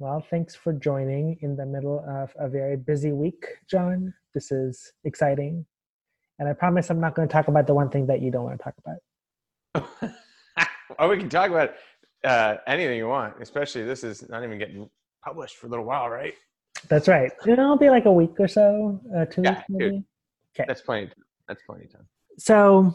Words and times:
Well, 0.00 0.24
thanks 0.30 0.54
for 0.54 0.72
joining 0.72 1.38
in 1.42 1.56
the 1.56 1.66
middle 1.66 2.04
of 2.08 2.32
a 2.38 2.48
very 2.48 2.76
busy 2.76 3.10
week, 3.10 3.44
Jon. 3.68 4.14
This 4.32 4.52
is 4.52 4.92
exciting. 5.02 5.66
And 6.38 6.48
I 6.48 6.52
promise 6.52 6.88
I'm 6.88 7.00
not 7.00 7.16
going 7.16 7.26
to 7.26 7.32
talk 7.32 7.48
about 7.48 7.66
the 7.66 7.74
one 7.74 7.90
thing 7.90 8.06
that 8.06 8.22
you 8.22 8.30
don't 8.30 8.44
want 8.44 8.60
to 8.60 8.64
talk 8.64 8.74
about. 9.74 10.14
oh, 11.00 11.08
we 11.08 11.18
can 11.18 11.28
talk 11.28 11.50
about 11.50 11.74
uh, 12.22 12.58
anything 12.68 12.96
you 12.96 13.08
want, 13.08 13.34
especially 13.40 13.82
this 13.82 14.04
is 14.04 14.28
not 14.28 14.44
even 14.44 14.56
getting 14.56 14.88
published 15.24 15.56
for 15.56 15.66
a 15.66 15.70
little 15.70 15.84
while, 15.84 16.08
right? 16.08 16.34
That's 16.88 17.08
right. 17.08 17.32
It'll 17.44 17.76
be 17.76 17.90
like 17.90 18.04
a 18.04 18.12
week 18.12 18.38
or 18.38 18.46
so, 18.46 19.00
uh, 19.16 19.24
two 19.24 19.42
yeah, 19.42 19.50
weeks 19.50 19.64
maybe. 19.68 19.90
Dude, 19.90 20.04
okay. 20.54 20.64
That's 20.68 20.80
plenty. 20.80 21.10
That's 21.48 21.62
plenty 21.64 21.86
of 21.86 21.92
time. 21.92 22.06
So 22.38 22.94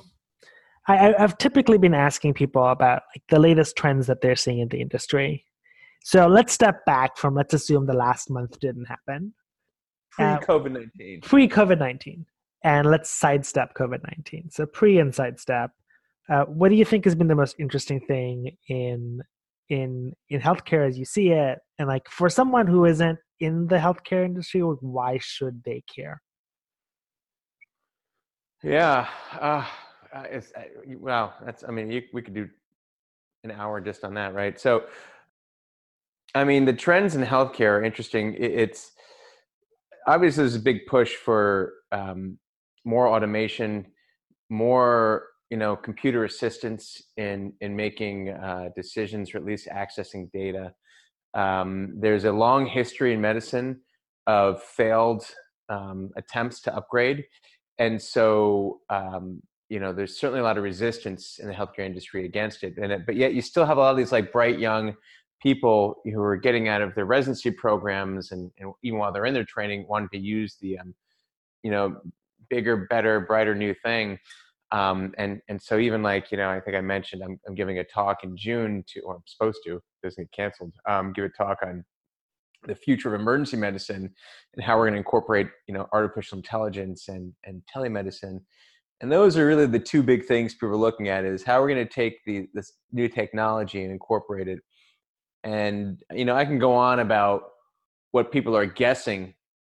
I, 0.87 1.13
I've 1.19 1.37
typically 1.37 1.77
been 1.77 1.93
asking 1.93 2.35
people 2.35 2.65
about 2.65 3.03
like 3.13 3.23
the 3.27 3.39
latest 3.39 3.75
trends 3.75 4.07
that 4.07 4.21
they're 4.21 4.37
seeing 4.37 4.59
in 4.59 4.69
the 4.69 4.79
industry. 4.79 5.43
So 6.03 6.27
let's 6.27 6.53
step 6.53 6.85
back 6.85 7.17
from 7.17 7.33
let's 7.33 7.53
assume 7.53 7.85
the 7.85 7.93
last 7.93 8.29
month 8.29 8.59
didn't 8.59 8.85
happen. 8.85 9.33
Pre 10.11 10.25
COVID 10.25 10.71
nineteen. 10.71 11.21
Pre 11.21 11.47
COVID 11.47 11.79
nineteen, 11.79 12.25
and 12.63 12.89
let's 12.89 13.09
sidestep 13.09 13.73
COVID 13.73 14.03
nineteen. 14.03 14.51
So 14.51 14.65
pre 14.65 14.99
and 14.99 15.15
sidestep. 15.15 15.71
Uh, 16.29 16.43
what 16.43 16.69
do 16.69 16.75
you 16.75 16.85
think 16.85 17.05
has 17.05 17.15
been 17.15 17.27
the 17.27 17.35
most 17.35 17.55
interesting 17.57 17.99
thing 18.01 18.55
in 18.67 19.21
in 19.69 20.13
in 20.29 20.41
healthcare 20.41 20.87
as 20.87 20.99
you 20.99 21.05
see 21.05 21.29
it, 21.29 21.59
and 21.79 21.87
like 21.87 22.07
for 22.09 22.29
someone 22.29 22.67
who 22.67 22.85
isn't 22.85 23.17
in 23.39 23.67
the 23.67 23.77
healthcare 23.77 24.25
industry, 24.25 24.61
why 24.61 25.17
should 25.21 25.63
they 25.63 25.83
care? 25.93 26.21
Yeah, 28.61 29.07
uh, 29.39 29.65
uh 30.13 30.23
it's 30.29 30.51
uh, 30.55 30.63
well, 30.99 31.33
that's 31.45 31.63
I 31.63 31.71
mean, 31.71 31.89
you, 31.89 32.01
we 32.13 32.21
could 32.21 32.33
do 32.33 32.49
an 33.43 33.51
hour 33.51 33.81
just 33.81 34.03
on 34.03 34.13
that, 34.13 34.33
right? 34.33 34.59
So 34.59 34.83
I 36.35 36.43
mean, 36.43 36.65
the 36.65 36.73
trends 36.73 37.15
in 37.15 37.23
healthcare 37.23 37.79
are 37.79 37.83
interesting. 37.83 38.35
It's 38.39 38.91
obviously 40.07 40.43
there's 40.43 40.55
a 40.55 40.59
big 40.59 40.85
push 40.87 41.15
for 41.15 41.73
um, 41.91 42.39
more 42.85 43.07
automation, 43.07 43.85
more 44.49 45.27
you 45.49 45.57
know 45.57 45.75
computer 45.75 46.23
assistance 46.23 47.03
in 47.17 47.53
in 47.61 47.75
making 47.75 48.29
uh, 48.29 48.69
decisions 48.75 49.33
or 49.33 49.37
at 49.37 49.45
least 49.45 49.67
accessing 49.67 50.31
data. 50.31 50.73
Um, 51.35 51.93
there's 51.99 52.25
a 52.25 52.31
long 52.31 52.65
history 52.65 53.13
in 53.13 53.21
medicine 53.21 53.81
of 54.27 54.61
failed 54.63 55.25
um, 55.69 56.09
attempts 56.17 56.61
to 56.61 56.75
upgrade, 56.75 57.25
and 57.77 58.01
so 58.01 58.79
um, 58.89 59.41
you 59.69 59.79
know 59.79 59.93
there's 59.93 60.19
certainly 60.19 60.39
a 60.39 60.43
lot 60.43 60.57
of 60.57 60.63
resistance 60.63 61.37
in 61.39 61.47
the 61.47 61.53
healthcare 61.53 61.85
industry 61.85 62.25
against 62.25 62.63
it. 62.63 62.73
And 62.81 62.91
it, 62.91 63.05
but 63.05 63.15
yet 63.15 63.35
you 63.35 63.41
still 63.41 63.65
have 63.65 63.77
a 63.77 63.81
lot 63.81 63.91
of 63.91 63.97
these 63.97 64.11
like 64.11 64.31
bright 64.31 64.57
young 64.57 64.95
people 65.43 65.97
who 66.05 66.21
are 66.21 66.37
getting 66.37 66.69
out 66.69 66.81
of 66.81 66.95
their 66.95 67.05
residency 67.05 67.51
programs 67.51 68.31
and, 68.31 68.49
and 68.59 68.73
even 68.81 68.97
while 68.97 69.11
they're 69.11 69.25
in 69.25 69.33
their 69.33 69.43
training 69.43 69.85
wanting 69.87 70.09
to 70.09 70.17
use 70.17 70.55
the 70.61 70.79
um, 70.79 70.95
you 71.61 71.69
know 71.69 71.97
bigger 72.49 72.87
better 72.89 73.19
brighter 73.19 73.53
new 73.53 73.75
thing. 73.83 74.17
Um, 74.71 75.13
and 75.19 75.39
and 75.49 75.61
so 75.61 75.77
even 75.77 76.01
like 76.01 76.31
you 76.31 76.37
know 76.37 76.49
i 76.49 76.59
think 76.59 76.75
i 76.75 76.81
mentioned 76.81 77.21
i'm, 77.23 77.39
I'm 77.47 77.53
giving 77.53 77.77
a 77.77 77.83
talk 77.83 78.23
in 78.23 78.35
june 78.35 78.83
to 78.87 79.01
or 79.01 79.17
i'm 79.17 79.21
supposed 79.27 79.59
to 79.65 79.79
doesn't 80.01 80.31
get 80.31 80.35
canceled 80.35 80.73
um, 80.89 81.13
give 81.13 81.25
a 81.25 81.29
talk 81.29 81.59
on 81.63 81.85
the 82.67 82.75
future 82.75 83.13
of 83.13 83.19
emergency 83.19 83.57
medicine 83.57 84.11
and 84.53 84.63
how 84.63 84.77
we're 84.77 84.85
going 84.85 84.93
to 84.93 84.97
incorporate 84.97 85.47
you 85.67 85.73
know 85.73 85.87
artificial 85.93 86.37
intelligence 86.37 87.07
and 87.07 87.33
and 87.45 87.61
telemedicine. 87.73 88.39
And 89.01 89.11
those 89.11 89.37
are 89.37 89.45
really 89.45 89.65
the 89.65 89.79
two 89.79 90.01
big 90.01 90.25
things 90.25 90.53
people 90.53 90.69
are 90.69 90.77
looking 90.77 91.09
at 91.09 91.25
is 91.25 91.43
how 91.43 91.59
we're 91.61 91.67
going 91.67 91.85
to 91.85 91.93
take 91.93 92.23
the 92.25 92.47
this 92.53 92.73
new 92.91 93.07
technology 93.07 93.83
and 93.83 93.91
incorporate 93.91 94.47
it 94.47 94.59
and 95.43 96.01
you 96.11 96.25
know 96.25 96.35
i 96.35 96.45
can 96.45 96.59
go 96.59 96.73
on 96.73 96.99
about 96.99 97.43
what 98.11 98.31
people 98.31 98.55
are 98.55 98.65
guessing 98.65 99.33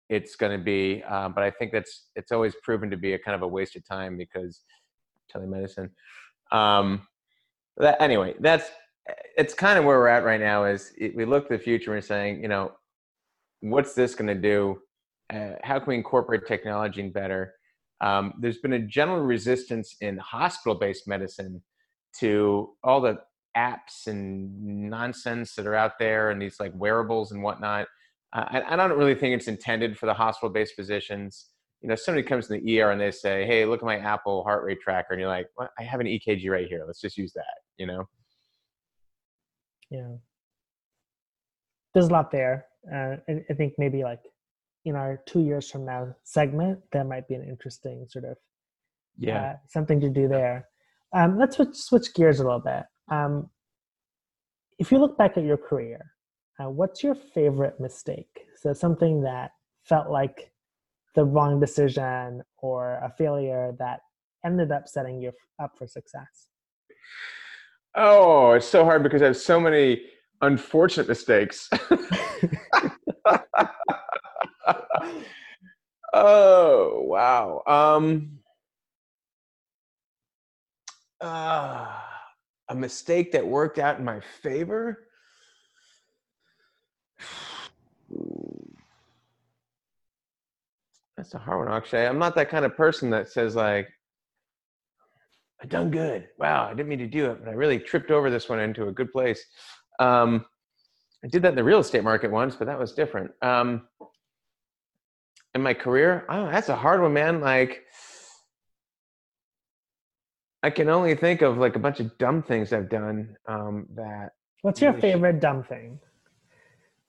it's 0.08 0.36
going 0.36 0.56
to 0.56 0.62
be 0.62 1.02
uh, 1.08 1.28
but 1.28 1.44
i 1.44 1.50
think 1.50 1.72
that's 1.72 2.08
it's 2.16 2.32
always 2.32 2.54
proven 2.62 2.90
to 2.90 2.96
be 2.96 3.12
a 3.14 3.18
kind 3.18 3.34
of 3.34 3.42
a 3.42 3.48
waste 3.48 3.76
of 3.76 3.86
time 3.86 4.16
because 4.16 4.62
telemedicine. 5.34 5.90
Um 6.50 7.06
that 7.76 8.00
anyway 8.00 8.34
that's 8.40 8.70
it's 9.36 9.54
kind 9.54 9.78
of 9.78 9.84
where 9.84 9.98
we're 9.98 10.08
at 10.08 10.24
right 10.24 10.40
now 10.40 10.64
is 10.64 10.92
it, 10.98 11.14
we 11.14 11.24
look 11.24 11.48
to 11.48 11.56
the 11.56 11.62
future 11.62 11.94
and 11.94 12.04
saying 12.04 12.42
you 12.42 12.48
know 12.48 12.72
what's 13.60 13.94
this 13.94 14.14
going 14.14 14.28
to 14.28 14.34
do? 14.34 14.78
Uh, 15.32 15.54
how 15.62 15.78
can 15.78 15.88
we 15.88 15.94
incorporate 15.94 16.46
technology 16.46 17.02
better? 17.08 17.54
Um, 18.00 18.34
there's 18.40 18.58
been 18.58 18.74
a 18.74 18.78
general 18.78 19.20
resistance 19.20 19.96
in 20.00 20.16
hospital-based 20.18 21.08
medicine 21.08 21.62
to 22.20 22.70
all 22.84 23.00
the 23.00 23.18
apps 23.58 24.06
and 24.06 24.88
nonsense 24.90 25.54
that 25.54 25.66
are 25.66 25.74
out 25.74 25.98
there 25.98 26.30
and 26.30 26.40
these 26.40 26.60
like 26.60 26.72
wearables 26.74 27.32
and 27.32 27.42
whatnot. 27.42 27.86
Uh, 28.32 28.44
I, 28.48 28.74
I 28.74 28.76
don't 28.76 28.96
really 28.96 29.14
think 29.14 29.34
it's 29.34 29.48
intended 29.48 29.98
for 29.98 30.06
the 30.06 30.14
hospital-based 30.14 30.74
physicians. 30.74 31.46
You 31.80 31.88
know, 31.88 31.94
somebody 31.94 32.26
comes 32.26 32.50
in 32.50 32.62
the 32.62 32.80
ER 32.80 32.90
and 32.90 33.00
they 33.00 33.10
say, 33.10 33.46
"Hey, 33.46 33.64
look 33.64 33.80
at 33.80 33.86
my 33.86 33.98
Apple 33.98 34.42
heart 34.42 34.64
rate 34.64 34.78
tracker," 34.82 35.12
and 35.12 35.20
you're 35.20 35.28
like, 35.28 35.46
well, 35.56 35.68
"I 35.78 35.82
have 35.82 36.00
an 36.00 36.06
EKG 36.06 36.50
right 36.50 36.66
here. 36.68 36.84
Let's 36.86 37.00
just 37.00 37.16
use 37.16 37.32
that." 37.34 37.44
You 37.78 37.86
know? 37.86 38.08
Yeah. 39.90 40.16
There's 41.94 42.08
a 42.08 42.12
lot 42.12 42.30
there. 42.30 42.66
Uh, 42.92 43.16
I, 43.28 43.44
I 43.50 43.54
think 43.54 43.74
maybe 43.78 44.02
like 44.02 44.20
in 44.84 44.96
our 44.96 45.20
two 45.26 45.40
years 45.40 45.70
from 45.70 45.84
now 45.84 46.14
segment, 46.24 46.80
that 46.92 47.06
might 47.06 47.28
be 47.28 47.34
an 47.34 47.48
interesting 47.48 48.06
sort 48.08 48.24
of 48.24 48.36
yeah 49.18 49.40
uh, 49.40 49.56
something 49.68 50.00
to 50.00 50.10
do 50.10 50.28
there. 50.28 50.68
Um, 51.14 51.38
let's 51.38 51.56
switch, 51.56 51.74
switch 51.74 52.14
gears 52.14 52.40
a 52.40 52.44
little 52.44 52.60
bit. 52.60 52.84
Um, 53.10 53.50
if 54.78 54.92
you 54.92 54.98
look 54.98 55.18
back 55.18 55.36
at 55.36 55.44
your 55.44 55.56
career, 55.56 56.12
uh, 56.60 56.70
what's 56.70 57.02
your 57.02 57.14
favorite 57.14 57.80
mistake? 57.80 58.46
So 58.56 58.72
something 58.72 59.22
that 59.22 59.52
felt 59.84 60.10
like 60.10 60.52
the 61.14 61.24
wrong 61.24 61.60
decision 61.60 62.42
or 62.58 63.00
a 63.02 63.12
failure 63.16 63.74
that 63.78 64.00
ended 64.44 64.70
up 64.70 64.88
setting 64.88 65.20
you 65.20 65.32
up 65.60 65.72
for 65.76 65.86
success. 65.86 66.48
Oh, 67.94 68.52
it's 68.52 68.66
so 68.66 68.84
hard 68.84 69.02
because 69.02 69.22
I 69.22 69.26
have 69.26 69.36
so 69.36 69.58
many 69.58 70.02
unfortunate 70.42 71.08
mistakes. 71.08 71.68
oh 76.12 77.02
wow. 77.04 77.62
Um, 77.66 78.38
uh, 81.20 82.00
a 82.68 82.74
mistake 82.74 83.32
that 83.32 83.46
worked 83.46 83.78
out 83.78 83.98
in 83.98 84.04
my 84.04 84.20
favor. 84.42 85.06
That's 91.16 91.34
a 91.34 91.38
hard 91.38 91.66
one, 91.66 91.76
Akshay. 91.76 92.06
I'm 92.06 92.18
not 92.18 92.34
that 92.36 92.48
kind 92.48 92.64
of 92.64 92.76
person 92.76 93.10
that 93.10 93.28
says 93.28 93.56
like, 93.56 93.88
"I 95.60 95.66
done 95.66 95.90
good. 95.90 96.28
Wow, 96.38 96.66
I 96.66 96.70
didn't 96.74 96.88
mean 96.88 97.00
to 97.00 97.06
do 97.06 97.30
it, 97.30 97.40
but 97.40 97.50
I 97.50 97.54
really 97.54 97.78
tripped 97.78 98.10
over 98.10 98.30
this 98.30 98.48
one 98.48 98.60
into 98.60 98.88
a 98.88 98.92
good 98.92 99.12
place." 99.12 99.44
Um, 99.98 100.46
I 101.24 101.28
did 101.28 101.42
that 101.42 101.50
in 101.50 101.54
the 101.56 101.64
real 101.64 101.80
estate 101.80 102.04
market 102.04 102.30
once, 102.30 102.54
but 102.54 102.66
that 102.66 102.78
was 102.78 102.92
different. 102.92 103.32
Um, 103.42 103.88
in 105.54 105.62
my 105.62 105.74
career, 105.74 106.24
oh, 106.28 106.46
that's 106.46 106.68
a 106.68 106.76
hard 106.76 107.02
one, 107.02 107.12
man. 107.14 107.40
Like, 107.40 107.84
I 110.62 110.70
can 110.70 110.88
only 110.88 111.14
think 111.14 111.42
of 111.42 111.56
like 111.58 111.76
a 111.76 111.78
bunch 111.78 112.00
of 112.00 112.16
dumb 112.18 112.42
things 112.42 112.72
I've 112.72 112.88
done. 112.88 113.36
Um, 113.46 113.86
that. 113.94 114.30
What's 114.62 114.80
your 114.80 114.92
favorite 114.94 115.40
dumb 115.40 115.62
thing 115.62 116.00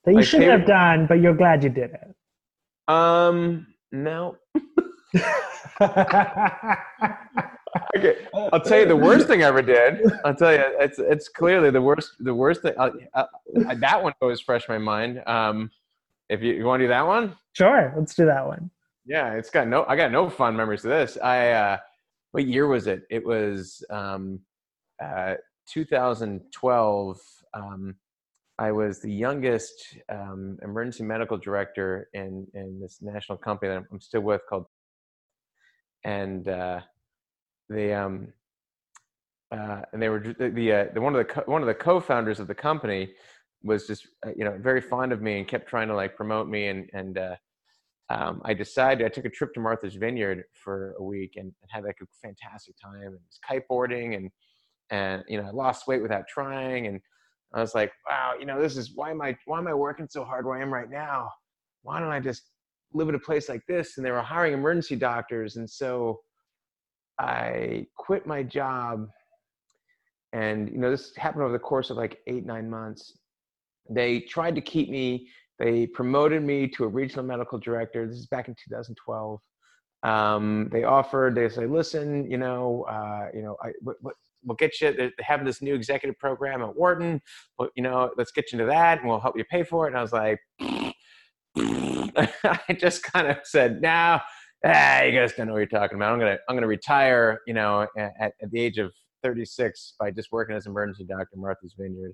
that 0.06 0.14
you 0.14 0.22
shouldn't 0.22 0.50
favorite... 0.50 0.60
have 0.60 0.68
done, 0.68 1.08
but 1.08 1.16
you're 1.16 1.34
glad 1.34 1.64
you 1.64 1.70
did 1.70 1.92
it? 1.92 2.16
Um, 2.88 3.68
no. 3.92 4.38
okay, 7.96 8.18
I'll 8.34 8.62
tell 8.62 8.80
you 8.80 8.86
the 8.86 8.96
worst 8.96 9.28
thing 9.28 9.44
I 9.44 9.48
ever 9.48 9.62
did. 9.62 10.02
I'll 10.24 10.36
tell 10.36 10.54
you, 10.54 10.64
it's 10.80 11.00
it's 11.00 11.30
clearly 11.30 11.72
the 11.72 11.81
worst. 11.81 12.12
The 12.20 12.34
worst 12.34 12.62
thing. 12.62 12.74
Uh, 12.78 12.92
uh, 13.14 13.26
that 13.76 14.02
one 14.02 14.14
always 14.22 14.42
fresh 14.42 14.68
my 14.70 14.78
mind. 14.78 15.24
Um, 15.26 15.72
if 16.30 16.44
you, 16.44 16.54
you 16.54 16.66
want 16.66 16.81
to 16.81 16.86
do 16.86 16.90
that 16.90 17.07
one, 17.07 17.36
sure, 17.54 17.94
let's 17.98 18.13
do 18.13 18.25
that 18.25 18.46
one. 18.46 18.69
Yeah, 19.06 19.34
it's 19.34 19.50
got 19.50 19.68
no. 19.68 19.86
I 19.88 19.96
got 19.96 20.12
no 20.12 20.30
fun 20.30 20.56
memories 20.56 20.86
of 20.86 20.92
this. 20.92 21.18
I 21.18 21.51
uh, 21.51 21.78
what 22.31 22.46
year 22.46 22.68
was 22.68 22.88
it? 22.88 23.04
It 23.10 23.26
was 23.26 23.84
um, 23.90 24.40
uh, 25.04 25.36
2012. 25.72 27.20
Um, 27.54 27.96
I 28.58 28.72
was 28.72 29.00
the 29.00 29.12
youngest 29.12 29.98
um, 30.10 30.58
emergency 30.62 31.04
medical 31.04 31.38
director 31.38 32.10
in 32.14 32.46
in 32.54 32.80
this 32.81 33.00
national 33.02 33.38
company 33.38 33.74
that 33.74 33.84
I'm 33.92 34.02
still 34.02 34.22
with 34.22 34.42
called, 34.50 34.66
and 36.04 36.48
uh, 36.48 36.81
um, 37.72 38.34
uh, 39.52 39.82
and 39.92 40.02
they 40.02 40.10
were 40.10 40.20
the, 40.20 40.50
the, 40.50 40.72
uh, 40.72 40.86
the 40.94 41.02
one 41.02 41.16
of 41.16 41.25
the 41.25 41.34
co- 41.34 41.52
one 41.52 41.62
of 41.62 41.68
the 41.68 41.74
co-founders 41.74 42.40
of 42.40 42.48
the 42.48 42.56
company 42.56 43.14
was 43.64 43.88
just 43.88 44.08
uh, 44.25 44.32
you 44.36 44.44
know 44.44 44.58
very 44.60 44.82
fond 44.82 45.12
of 45.12 45.22
me 45.22 45.40
and 45.40 45.48
kept 45.48 45.70
trying 45.70 45.88
to 45.88 45.96
like 45.96 46.16
promote 46.16 46.48
me 46.48 46.68
and 46.68 46.90
and 46.94 47.18
uh, 47.18 47.36
um, 48.10 48.42
I 48.44 48.54
decided 48.54 49.06
I 49.06 49.10
took 49.10 49.26
a 49.26 49.30
trip 49.30 49.54
to 49.54 49.60
Martha's 49.60 49.96
Vineyard 49.96 50.44
for 50.64 50.96
a 51.00 51.04
week 51.04 51.34
and, 51.36 51.52
had 51.70 51.84
like 51.84 51.98
a 52.02 52.06
fantastic 52.22 52.76
time 52.82 53.02
and 53.02 53.12
was 53.12 53.40
kiteboarding 53.50 54.16
and 54.16 54.32
and 54.92 55.24
you 55.28 55.40
know 55.40 55.48
I 55.48 55.52
lost 55.52 55.88
weight 55.88 56.02
without 56.02 56.28
trying 56.28 56.88
and 56.88 57.00
I 57.54 57.62
was 57.62 57.74
like, 57.74 57.92
wow, 58.08 58.34
you 58.40 58.46
know, 58.46 58.62
this 58.62 58.78
is 58.78 58.92
why 58.96 59.12
am 59.12 59.22
I 59.22 59.36
why 59.46 59.58
am 59.58 59.68
I 59.68 59.74
working 59.74 60.08
so 60.10 60.24
hard 60.24 60.46
where 60.46 60.58
I 60.58 60.62
am 60.62 60.74
right 60.74 60.90
now? 60.90 61.30
Why 61.82 62.00
don't 62.00 62.12
I 62.12 62.20
just 62.20 62.44
live 62.94 63.10
at 63.10 63.16
a 63.16 63.20
place 63.20 63.50
like 63.50 63.66
this? 63.68 63.98
And 63.98 64.06
they 64.06 64.12
were 64.12 64.22
hiring 64.22 64.54
emergency 64.54 64.96
doctors, 64.96 65.56
and 65.56 65.70
so 65.70 66.20
I 67.20 67.88
quit 67.98 68.28
my 68.28 68.44
job. 68.44 69.08
And 70.32 70.70
you 70.70 70.78
know, 70.78 70.92
this 70.92 71.16
happened 71.16 71.44
over 71.44 71.54
the 71.54 71.60
course 71.60 71.90
of 71.90 71.98
like 71.98 72.20
eight 72.28 72.46
nine 72.46 72.70
months. 72.70 73.18
They 73.90 74.22
tried 74.22 74.56
to 74.56 74.62
keep 74.62 74.90
me. 74.90 75.30
They 75.60 75.88
promoted 75.88 76.44
me 76.44 76.68
to 76.70 76.86
a 76.86 76.88
regional 76.88 77.26
medical 77.26 77.60
director. 77.60 78.08
This 78.08 78.18
is 78.18 78.28
back 78.28 78.48
in 78.48 78.56
2012. 78.56 79.40
Um, 80.04 80.70
they 80.72 80.86
offered. 80.86 81.36
They 81.36 81.50
say, 81.50 81.66
listen, 81.66 82.30
you 82.32 82.38
know, 82.38 82.84
uh, 82.90 83.28
you 83.34 83.42
know, 83.42 83.58
I, 83.62 83.72
what, 83.82 83.98
what 84.02 84.16
we'll 84.44 84.56
get 84.56 84.80
you 84.80 84.94
they're 84.94 85.12
having 85.20 85.46
this 85.46 85.62
new 85.62 85.76
executive 85.76 86.18
program 86.18 86.62
at 86.62 86.76
wharton 86.76 87.22
but 87.58 87.72
you 87.76 87.84
know 87.84 88.10
let's 88.18 88.32
get 88.32 88.52
you 88.52 88.60
into 88.60 88.72
that 88.72 89.00
and 89.00 89.08
we'll 89.08 89.20
help 89.20 89.38
you 89.38 89.44
pay 89.46 89.64
for 89.64 89.86
it 89.86 89.90
and 89.90 89.98
i 89.98 90.02
was 90.02 90.14
like 90.14 90.40
i 91.58 92.78
just 92.78 93.04
kind 93.04 93.28
of 93.28 93.38
said 93.44 93.82
now 93.82 94.22
ah, 94.66 95.02
you 95.02 95.12
guys 95.12 95.34
don't 95.34 95.48
know 95.48 95.54
what 95.54 95.60
you're 95.60 95.68
talking 95.68 95.98
about 95.98 96.14
i'm 96.14 96.20
gonna 96.20 96.38
i'm 96.48 96.56
gonna 96.56 96.68
retire 96.68 97.40
you 97.48 97.54
know 97.54 97.86
at, 97.98 98.14
at 98.20 98.52
the 98.52 98.60
age 98.60 98.78
of 98.78 98.94
36 99.24 99.96
by 100.00 100.10
just 100.10 100.32
working 100.32 100.56
as 100.56 100.66
an 100.66 100.72
emergency 100.72 101.04
doctor 101.04 101.36
martha's 101.36 101.76
vineyard 101.78 102.14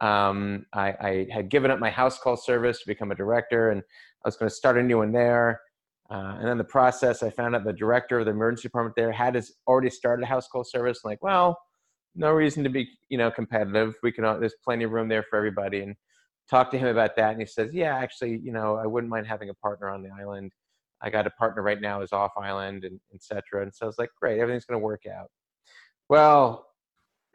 um, 0.00 0.66
I, 0.72 0.88
I 1.00 1.26
had 1.30 1.48
given 1.50 1.70
up 1.70 1.78
my 1.78 1.90
house 1.90 2.18
call 2.18 2.36
service 2.36 2.80
to 2.80 2.86
become 2.86 3.10
a 3.10 3.14
director 3.14 3.70
and 3.70 3.82
i 4.24 4.28
was 4.28 4.36
going 4.36 4.48
to 4.48 4.54
start 4.54 4.78
a 4.78 4.82
new 4.82 4.98
one 4.98 5.12
there 5.12 5.60
uh, 6.10 6.38
and 6.40 6.48
in 6.48 6.58
the 6.58 6.64
process, 6.64 7.22
I 7.22 7.30
found 7.30 7.54
out 7.54 7.62
the 7.62 7.72
director 7.72 8.18
of 8.18 8.24
the 8.24 8.32
emergency 8.32 8.62
department 8.62 8.96
there 8.96 9.12
had 9.12 9.36
his 9.36 9.54
already 9.68 9.90
started 9.90 10.24
a 10.24 10.26
house 10.26 10.48
call 10.48 10.64
service. 10.64 11.02
I'm 11.04 11.10
like, 11.10 11.22
well, 11.22 11.56
no 12.16 12.32
reason 12.32 12.64
to 12.64 12.68
be, 12.68 12.88
you 13.08 13.16
know, 13.16 13.30
competitive. 13.30 13.94
We 14.02 14.10
can, 14.10 14.24
there's 14.40 14.56
plenty 14.64 14.82
of 14.82 14.90
room 14.90 15.08
there 15.08 15.22
for 15.22 15.36
everybody. 15.36 15.82
And 15.82 15.94
talked 16.50 16.72
to 16.72 16.78
him 16.78 16.88
about 16.88 17.14
that, 17.16 17.30
and 17.30 17.40
he 17.40 17.46
says, 17.46 17.70
yeah, 17.72 17.96
actually, 17.96 18.40
you 18.42 18.52
know, 18.52 18.76
I 18.76 18.86
wouldn't 18.86 19.10
mind 19.10 19.26
having 19.26 19.50
a 19.50 19.54
partner 19.54 19.88
on 19.88 20.02
the 20.02 20.10
island. 20.10 20.50
I 21.00 21.08
got 21.08 21.26
a 21.26 21.30
partner 21.30 21.62
right 21.62 21.80
now 21.80 22.02
is 22.02 22.12
off 22.12 22.32
island, 22.36 22.84
and 22.84 22.98
etc. 23.14 23.62
And 23.62 23.72
so 23.72 23.86
I 23.86 23.88
was 23.88 23.98
like, 23.98 24.10
great, 24.20 24.40
everything's 24.40 24.64
going 24.64 24.80
to 24.80 24.84
work 24.84 25.04
out. 25.06 25.28
Well, 26.08 26.66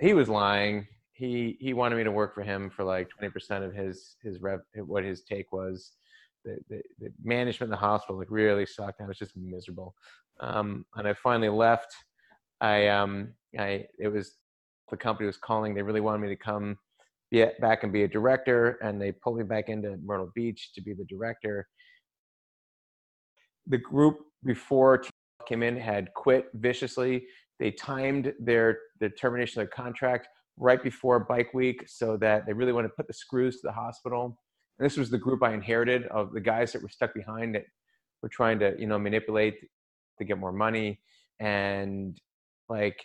he 0.01 0.13
was 0.13 0.27
lying. 0.27 0.85
He 1.15 1.57
he 1.59 1.73
wanted 1.73 1.95
me 1.95 2.03
to 2.03 2.11
work 2.11 2.35
for 2.35 2.43
him 2.43 2.69
for 2.69 2.83
like 2.83 3.09
20% 3.21 3.65
of 3.65 3.73
his 3.73 4.17
his 4.21 4.41
rev 4.41 4.59
what 4.75 5.03
his 5.03 5.23
take 5.23 5.51
was 5.51 5.93
the, 6.45 6.57
the, 6.69 6.81
the, 6.99 7.11
management 7.23 7.67
in 7.67 7.71
the 7.71 7.77
hospital 7.77 8.17
like 8.17 8.27
really 8.29 8.65
sucked. 8.65 9.01
I 9.01 9.07
was 9.07 9.17
just 9.17 9.35
miserable. 9.35 9.95
Um, 10.39 10.85
and 10.95 11.07
I 11.07 11.13
finally 11.13 11.49
left. 11.49 11.93
I, 12.61 12.87
um, 12.87 13.33
I, 13.59 13.85
it 13.99 14.07
was, 14.07 14.35
the 14.89 14.97
company 14.97 15.25
was 15.25 15.37
calling, 15.37 15.73
they 15.73 15.81
really 15.81 16.01
wanted 16.01 16.19
me 16.19 16.29
to 16.29 16.35
come 16.35 16.77
be 17.31 17.45
back 17.59 17.83
and 17.83 17.91
be 17.91 18.03
a 18.03 18.07
director. 18.07 18.77
And 18.81 19.01
they 19.01 19.11
pulled 19.11 19.37
me 19.37 19.43
back 19.43 19.69
into 19.69 19.97
Myrtle 20.03 20.31
Beach 20.35 20.71
to 20.75 20.81
be 20.81 20.93
the 20.93 21.05
director. 21.05 21.67
The 23.67 23.79
group 23.79 24.19
before 24.45 25.03
came 25.47 25.63
in 25.63 25.75
had 25.75 26.13
quit 26.13 26.49
viciously. 26.53 27.25
They 27.59 27.71
timed 27.71 28.33
their, 28.39 28.79
the 28.99 29.09
termination 29.09 29.61
of 29.61 29.67
their 29.67 29.75
contract 29.75 30.27
right 30.57 30.83
before 30.83 31.19
bike 31.19 31.53
week 31.53 31.83
so 31.87 32.17
that 32.17 32.45
they 32.45 32.53
really 32.53 32.71
wanted 32.71 32.89
to 32.89 32.93
put 32.95 33.07
the 33.07 33.13
screws 33.13 33.55
to 33.57 33.67
the 33.67 33.73
hospital 33.73 34.37
and 34.77 34.85
this 34.85 34.97
was 34.97 35.09
the 35.09 35.17
group 35.17 35.41
I 35.41 35.53
inherited 35.53 36.05
of 36.07 36.33
the 36.33 36.41
guys 36.41 36.73
that 36.73 36.81
were 36.81 36.89
stuck 36.89 37.13
behind 37.13 37.55
that 37.55 37.65
were 38.21 38.29
trying 38.29 38.59
to, 38.59 38.75
you 38.77 38.87
know, 38.87 38.99
manipulate 38.99 39.55
to 40.17 40.25
get 40.25 40.37
more 40.37 40.51
money. 40.51 40.99
And 41.39 42.19
like, 42.67 43.01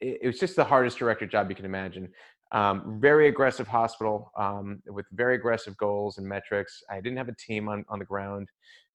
it, 0.00 0.20
it 0.22 0.26
was 0.26 0.38
just 0.38 0.56
the 0.56 0.64
hardest 0.64 0.98
director 0.98 1.26
job 1.26 1.50
you 1.50 1.56
can 1.56 1.64
imagine. 1.64 2.08
Um, 2.52 2.98
very 3.00 3.28
aggressive 3.28 3.66
hospital 3.66 4.30
um, 4.38 4.80
with 4.86 5.06
very 5.12 5.34
aggressive 5.34 5.76
goals 5.76 6.18
and 6.18 6.26
metrics. 6.26 6.82
I 6.90 7.00
didn't 7.00 7.18
have 7.18 7.28
a 7.28 7.34
team 7.34 7.68
on, 7.68 7.84
on 7.88 7.98
the 7.98 8.04
ground. 8.04 8.48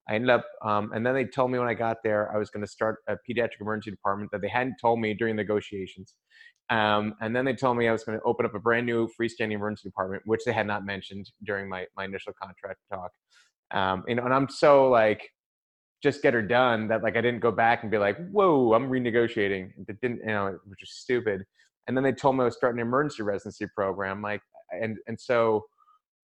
I 0.08 0.14
ended 0.14 0.30
up, 0.30 0.44
um, 0.64 0.90
and 0.92 1.06
then 1.06 1.14
they 1.14 1.24
told 1.24 1.50
me 1.50 1.58
when 1.58 1.68
I 1.68 1.74
got 1.74 1.98
there 2.02 2.34
I 2.34 2.38
was 2.38 2.50
going 2.50 2.64
to 2.64 2.70
start 2.70 2.98
a 3.08 3.14
pediatric 3.28 3.60
emergency 3.60 3.90
department 3.90 4.30
that 4.32 4.40
they 4.40 4.48
hadn't 4.48 4.76
told 4.80 5.00
me 5.00 5.14
during 5.14 5.36
negotiations. 5.36 6.14
Um, 6.70 7.14
and 7.20 7.36
then 7.36 7.44
they 7.44 7.54
told 7.54 7.76
me 7.76 7.88
I 7.88 7.92
was 7.92 8.02
going 8.02 8.18
to 8.18 8.24
open 8.24 8.46
up 8.46 8.54
a 8.54 8.58
brand 8.58 8.86
new 8.86 9.08
freestanding 9.20 9.52
emergency 9.52 9.88
department, 9.88 10.22
which 10.26 10.40
they 10.44 10.52
had 10.52 10.66
not 10.66 10.84
mentioned 10.84 11.30
during 11.44 11.68
my, 11.68 11.86
my 11.96 12.04
initial 12.04 12.32
contract 12.40 12.80
talk. 12.92 13.10
Um, 13.72 14.04
you 14.08 14.14
know, 14.14 14.24
and 14.24 14.34
I'm 14.34 14.48
so 14.48 14.88
like, 14.88 15.22
just 16.02 16.22
get 16.22 16.34
her 16.34 16.42
done 16.42 16.88
that 16.88 17.02
like 17.02 17.16
I 17.16 17.20
didn't 17.20 17.40
go 17.40 17.52
back 17.52 17.82
and 17.82 17.90
be 17.90 17.98
like, 17.98 18.16
whoa, 18.30 18.74
I'm 18.74 18.90
renegotiating. 18.90 19.70
It 19.88 20.00
didn't, 20.00 20.20
you 20.20 20.26
know, 20.26 20.58
which 20.66 20.82
is 20.82 20.90
stupid. 20.90 21.44
And 21.86 21.96
then 21.96 22.02
they 22.02 22.12
told 22.12 22.36
me 22.36 22.42
I 22.42 22.46
was 22.46 22.56
starting 22.56 22.80
an 22.80 22.86
emergency 22.86 23.22
residency 23.22 23.66
program. 23.74 24.20
Like, 24.20 24.42
and, 24.72 24.96
and 25.06 25.20
so 25.20 25.64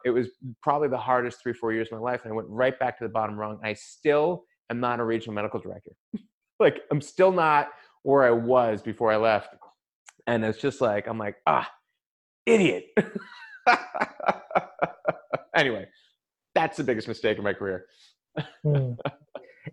it 0.04 0.10
was 0.10 0.28
probably 0.62 0.88
the 0.88 0.98
hardest 0.98 1.42
three, 1.42 1.52
four 1.52 1.72
years 1.72 1.88
of 1.88 1.92
my 1.92 1.98
life. 1.98 2.20
And 2.24 2.32
I 2.32 2.36
went 2.36 2.48
right 2.48 2.78
back 2.78 2.98
to 2.98 3.04
the 3.04 3.10
bottom 3.10 3.36
rung. 3.36 3.58
I 3.62 3.74
still 3.74 4.44
am 4.70 4.80
not 4.80 5.00
a 5.00 5.04
regional 5.04 5.34
medical 5.34 5.60
director. 5.60 5.92
like 6.60 6.80
I'm 6.90 7.00
still 7.00 7.32
not 7.32 7.68
where 8.02 8.24
I 8.24 8.30
was 8.30 8.80
before 8.82 9.12
I 9.12 9.16
left 9.16 9.54
and 10.28 10.44
it's 10.44 10.60
just 10.60 10.80
like 10.80 11.08
i'm 11.08 11.18
like 11.18 11.36
ah 11.46 11.68
idiot 12.46 12.86
anyway 15.56 15.86
that's 16.54 16.76
the 16.76 16.84
biggest 16.84 17.08
mistake 17.08 17.38
in 17.38 17.44
my 17.44 17.52
career 17.52 17.86
mm. 18.64 18.96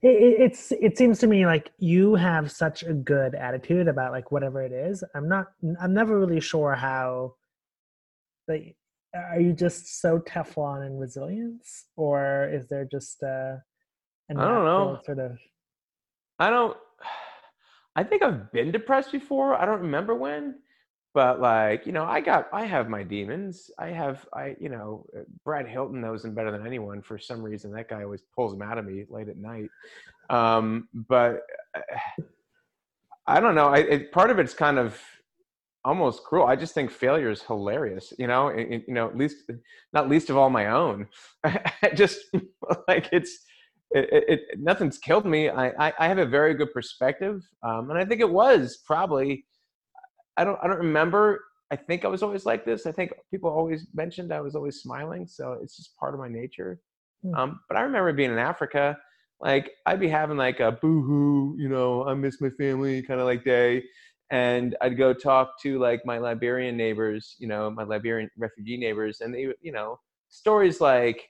it, 0.02 0.42
it's 0.42 0.72
it 0.72 0.98
seems 0.98 1.20
to 1.20 1.28
me 1.28 1.46
like 1.46 1.72
you 1.78 2.16
have 2.16 2.52
such 2.52 2.82
a 2.84 2.94
good 2.94 3.36
attitude 3.36 3.88
about 3.88 4.12
like 4.12 4.32
whatever 4.32 4.64
it 4.64 4.72
is 4.72 5.04
i'm 5.14 5.30
not 5.30 5.48
i'm 5.82 5.94
never 5.94 6.18
really 6.20 6.40
sure 6.40 6.74
how 6.74 7.34
like 8.48 8.76
are 9.16 9.40
you 9.40 9.54
just 9.54 10.02
so 10.02 10.20
teflon 10.20 10.86
and 10.86 11.00
resilience 11.00 11.86
or 11.96 12.50
is 12.52 12.68
there 12.68 12.86
just 12.86 13.24
uh 13.24 13.56
I 14.30 14.34
don't 14.34 14.66
know. 14.66 15.00
Sort 15.06 15.20
of. 15.20 15.38
I 16.40 16.50
don't. 16.50 16.78
I 17.96 18.04
think 18.04 18.24
I've 18.24 18.52
been 18.52 18.72
depressed 18.72 19.12
before. 19.12 19.56
I 19.56 19.66
don't 19.66 19.82
remember 19.82 20.16
when, 20.16 20.56
but 21.14 21.40
like 21.40 21.86
you 21.86 21.92
know, 21.92 22.04
I 22.04 22.22
got 22.22 22.48
I 22.52 22.66
have 22.66 22.90
my 22.90 23.04
demons. 23.04 23.70
I 23.80 23.88
have 23.88 24.28
I 24.34 24.56
you 24.60 24.70
know 24.70 25.06
uh, 25.16 25.22
Brad 25.44 25.68
Hilton 25.68 26.02
knows 26.02 26.24
them 26.24 26.34
better 26.34 26.52
than 26.52 26.66
anyone 26.66 27.02
for 27.02 27.18
some 27.18 27.42
reason. 27.42 27.72
That 27.72 27.90
guy 27.90 28.04
always 28.04 28.24
pulls 28.36 28.52
them 28.52 28.62
out 28.62 28.78
of 28.78 28.86
me 28.86 29.06
late 29.10 29.30
at 29.30 29.38
night. 29.38 29.70
Um, 30.30 30.90
but 30.94 31.44
uh, 31.76 32.22
I 33.28 33.40
don't 33.40 33.56
know. 33.56 33.68
I, 33.68 33.78
it, 33.78 34.12
part 34.12 34.30
of 34.30 34.40
it's 34.40 34.54
kind 34.54 34.78
of 34.78 35.00
almost 35.86 36.24
cruel. 36.24 36.48
I 36.48 36.56
just 36.56 36.74
think 36.74 36.92
failure 36.92 37.30
is 37.30 37.44
hilarious. 37.44 38.12
You 38.18 38.28
know, 38.28 38.48
it, 38.48 38.84
you 38.88 38.94
know, 38.94 39.08
at 39.08 39.18
least 39.18 39.38
not 39.94 40.10
least 40.10 40.30
of 40.30 40.38
all 40.38 40.50
my 40.50 40.68
own. 40.68 41.08
just 41.96 42.20
like 42.88 43.08
it's 43.12 43.46
it, 43.92 44.26
it, 44.28 44.40
nothing's 44.60 44.98
killed 44.98 45.26
me. 45.26 45.50
I, 45.50 45.68
I, 45.80 45.94
I, 46.00 46.08
have 46.08 46.18
a 46.18 46.26
very 46.26 46.54
good 46.54 46.74
perspective, 46.74 47.42
um, 47.64 47.90
and 47.90 47.98
I 47.98 48.04
think 48.04 48.20
it 48.20 48.30
was 48.30 48.80
probably. 48.86 49.46
I 50.36 50.44
don't 50.44 50.60
I 50.62 50.68
don't 50.68 50.80
remember. 50.80 51.42
I 51.72 51.78
think 51.78 52.04
I 52.04 52.10
was 52.10 52.22
always 52.22 52.46
like 52.46 52.66
this. 52.66 52.86
I 52.86 52.92
think 52.92 53.14
people 53.32 53.50
always 53.50 53.88
mentioned 53.94 54.34
I 54.34 54.42
was 54.42 54.56
always 54.56 54.82
smiling, 54.82 55.28
so 55.28 55.58
it's 55.62 55.78
just 55.78 55.96
part 55.98 56.14
of 56.14 56.20
my 56.20 56.28
nature. 56.28 56.80
Mm. 57.24 57.38
Um, 57.38 57.60
but 57.70 57.78
I 57.78 57.82
remember 57.82 58.12
being 58.12 58.32
in 58.32 58.38
Africa, 58.38 58.98
like 59.40 59.72
I'd 59.86 60.00
be 60.00 60.10
having 60.10 60.38
like 60.38 60.60
a 60.60 60.74
boohoo, 60.74 61.56
you 61.58 61.70
know, 61.70 62.06
I 62.06 62.14
miss 62.16 62.42
my 62.42 62.50
family 62.50 63.02
kind 63.02 63.20
of 63.20 63.26
like 63.26 63.46
day, 63.46 63.84
and 64.32 64.76
I'd 64.82 64.98
go 64.98 65.14
talk 65.14 65.62
to 65.62 65.80
like 65.80 66.02
my 66.06 66.18
Liberian 66.18 66.76
neighbors, 66.78 67.36
you 67.40 67.48
know, 67.48 67.70
my 67.70 67.84
Liberian 67.84 68.30
refugee 68.38 68.78
neighbors, 68.78 69.22
and 69.22 69.34
they, 69.34 69.48
you 69.62 69.72
know, 69.72 70.00
stories 70.30 70.82
like 70.82 71.30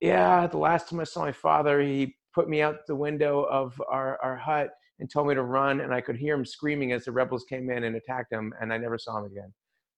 yeah, 0.00 0.46
the 0.46 0.58
last 0.58 0.88
time 0.88 1.00
I 1.00 1.04
saw 1.04 1.20
my 1.20 1.32
father, 1.32 1.80
he 1.80 2.16
put 2.34 2.48
me 2.48 2.62
out 2.62 2.86
the 2.86 2.96
window 2.96 3.42
of 3.44 3.80
our, 3.90 4.18
our 4.22 4.36
hut 4.36 4.70
and 4.98 5.10
told 5.10 5.28
me 5.28 5.34
to 5.34 5.42
run, 5.42 5.80
and 5.80 5.94
I 5.94 6.00
could 6.00 6.16
hear 6.16 6.34
him 6.34 6.44
screaming 6.44 6.92
as 6.92 7.04
the 7.04 7.12
rebels 7.12 7.44
came 7.48 7.70
in 7.70 7.84
and 7.84 7.96
attacked 7.96 8.32
him, 8.32 8.52
and 8.60 8.72
I 8.72 8.78
never 8.78 8.98
saw 8.98 9.18
him 9.18 9.26
again. 9.26 9.52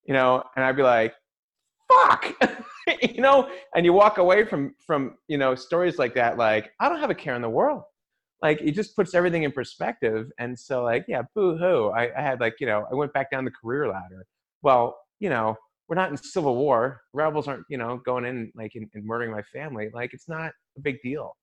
You 0.05 0.14
know, 0.14 0.43
and 0.57 0.64
I'd 0.64 0.76
be 0.76 0.83
like, 0.83 1.14
"Fuck," 1.88 2.35
you 3.02 3.21
know, 3.21 3.49
and 3.76 3.85
you 3.85 3.93
walk 3.93 4.19
away 4.19 4.45
from 4.45 4.75
from 4.85 5.17
you 5.29 5.38
know 5.38 5.55
stories 5.55 5.99
like 5.99 6.14
that, 6.14 6.38
like 6.38 6.73
I 6.81 6.88
don't 6.88 6.99
have 6.99 7.11
a 7.11 7.14
care 7.14 7.37
in 7.37 7.43
the 7.43 7.49
world. 7.49 7.83
Like 8.42 8.61
it 8.61 8.72
just 8.72 8.96
puts 8.96 9.14
everything 9.14 9.44
in 9.44 9.52
perspective, 9.52 10.30
and 10.38 10.58
so 10.58 10.82
like 10.82 11.04
yeah, 11.06 11.22
boo 11.34 11.56
hoo. 11.56 11.90
I, 11.90 12.11
I 12.18 12.20
had 12.20 12.40
like 12.40 12.56
you 12.58 12.66
know 12.66 12.87
I 12.90 12.94
went 12.94 13.12
back 13.12 13.30
down 13.30 13.44
the 13.44 13.52
career 13.52 13.88
ladder. 13.88 14.26
Well, 14.62 14.99
you 15.20 15.30
know, 15.30 15.56
we're 15.88 15.96
not 15.96 16.11
in 16.11 16.16
civil 16.16 16.56
war. 16.56 17.02
Rebels 17.12 17.46
aren't, 17.46 17.64
you 17.68 17.78
know, 17.78 18.00
going 18.04 18.25
in 18.25 18.50
like 18.56 18.72
and, 18.75 18.88
murdering 19.04 19.30
my 19.30 19.42
family. 19.52 19.90
Like 19.94 20.12
it's 20.12 20.28
not 20.28 20.52
a 20.76 20.80
big 20.80 20.96
deal. 21.02 21.37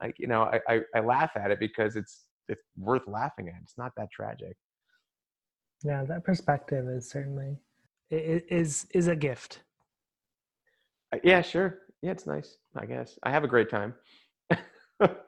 Like 0.00 0.14
you 0.18 0.26
know, 0.26 0.44
I, 0.44 0.60
I, 0.68 0.80
I 0.94 1.00
laugh 1.00 1.32
at 1.36 1.50
it 1.50 1.60
because 1.60 1.96
it's 1.96 2.24
it's 2.48 2.62
worth 2.78 3.06
laughing 3.06 3.48
at. 3.48 3.60
It's 3.62 3.76
not 3.76 3.92
that 3.96 4.10
tragic. 4.10 4.56
Yeah, 5.84 6.04
that 6.04 6.24
perspective 6.24 6.88
is 6.88 7.10
certainly 7.10 7.58
is 8.10 8.86
is 8.94 9.08
a 9.08 9.16
gift. 9.16 9.60
Uh, 11.12 11.18
yeah, 11.22 11.42
sure. 11.42 11.80
Yeah, 12.00 12.12
it's 12.12 12.26
nice. 12.26 12.56
I 12.76 12.86
guess 12.86 13.18
I 13.22 13.30
have 13.30 13.44
a 13.44 13.48
great 13.48 13.68
time. 13.68 13.94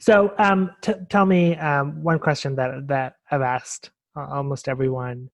so, 0.00 0.34
um, 0.38 0.70
t- 0.82 0.92
tell 1.08 1.26
me 1.26 1.56
um, 1.56 2.02
one 2.02 2.18
question 2.18 2.54
that 2.56 2.86
that 2.88 3.14
I've 3.30 3.42
asked 3.42 3.90
almost 4.16 4.68
everyone. 4.68 5.30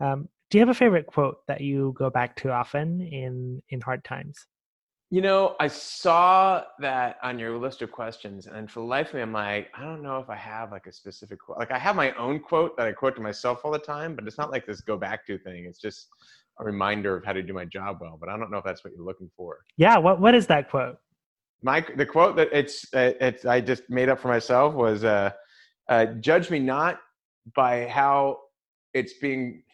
Um, 0.00 0.28
Do 0.50 0.58
you 0.58 0.62
have 0.62 0.74
a 0.74 0.78
favorite 0.78 1.06
quote 1.06 1.38
that 1.48 1.60
you 1.60 1.94
go 1.98 2.10
back 2.10 2.36
to 2.36 2.50
often 2.50 3.00
in 3.00 3.62
in 3.68 3.80
hard 3.80 4.04
times? 4.04 4.46
You 5.10 5.20
know, 5.20 5.54
I 5.60 5.68
saw 5.68 6.64
that 6.80 7.18
on 7.22 7.38
your 7.38 7.56
list 7.58 7.80
of 7.80 7.92
questions, 7.92 8.48
and 8.48 8.68
for 8.68 8.80
the 8.80 8.86
life 8.86 9.08
of 9.08 9.14
me, 9.14 9.22
I'm 9.22 9.32
like, 9.32 9.68
I 9.72 9.82
don't 9.82 10.02
know 10.02 10.18
if 10.18 10.28
I 10.28 10.34
have 10.34 10.72
like 10.72 10.86
a 10.88 10.92
specific 10.92 11.38
quote. 11.38 11.58
Like, 11.58 11.70
I 11.70 11.78
have 11.78 11.94
my 11.94 12.12
own 12.14 12.40
quote 12.40 12.76
that 12.76 12.88
I 12.88 12.92
quote 12.92 13.14
to 13.16 13.22
myself 13.22 13.60
all 13.64 13.70
the 13.70 13.78
time, 13.78 14.16
but 14.16 14.26
it's 14.26 14.36
not 14.36 14.50
like 14.50 14.66
this 14.66 14.80
go 14.80 14.96
back 14.96 15.24
to 15.26 15.38
thing. 15.38 15.64
It's 15.68 15.78
just 15.80 16.08
a 16.58 16.64
reminder 16.64 17.16
of 17.16 17.24
how 17.24 17.34
to 17.34 17.42
do 17.42 17.52
my 17.52 17.64
job 17.66 17.98
well. 18.00 18.16
But 18.18 18.30
I 18.30 18.36
don't 18.36 18.50
know 18.50 18.58
if 18.58 18.64
that's 18.64 18.82
what 18.82 18.92
you're 18.94 19.04
looking 19.04 19.30
for. 19.36 19.58
Yeah. 19.76 19.96
What 19.98 20.20
What 20.20 20.34
is 20.34 20.48
that 20.48 20.70
quote? 20.70 20.96
My 21.66 21.84
the 21.96 22.06
quote 22.06 22.36
that 22.36 22.48
it's 22.52 22.76
uh, 22.94 23.12
it's 23.20 23.44
I 23.44 23.60
just 23.60 23.82
made 23.90 24.08
up 24.08 24.20
for 24.20 24.28
myself 24.28 24.72
was, 24.74 25.02
uh, 25.02 25.30
uh, 25.88 26.06
"Judge 26.28 26.48
me 26.48 26.60
not 26.60 27.00
by 27.56 27.88
how 27.88 28.38
it's 28.94 29.14
being." 29.14 29.64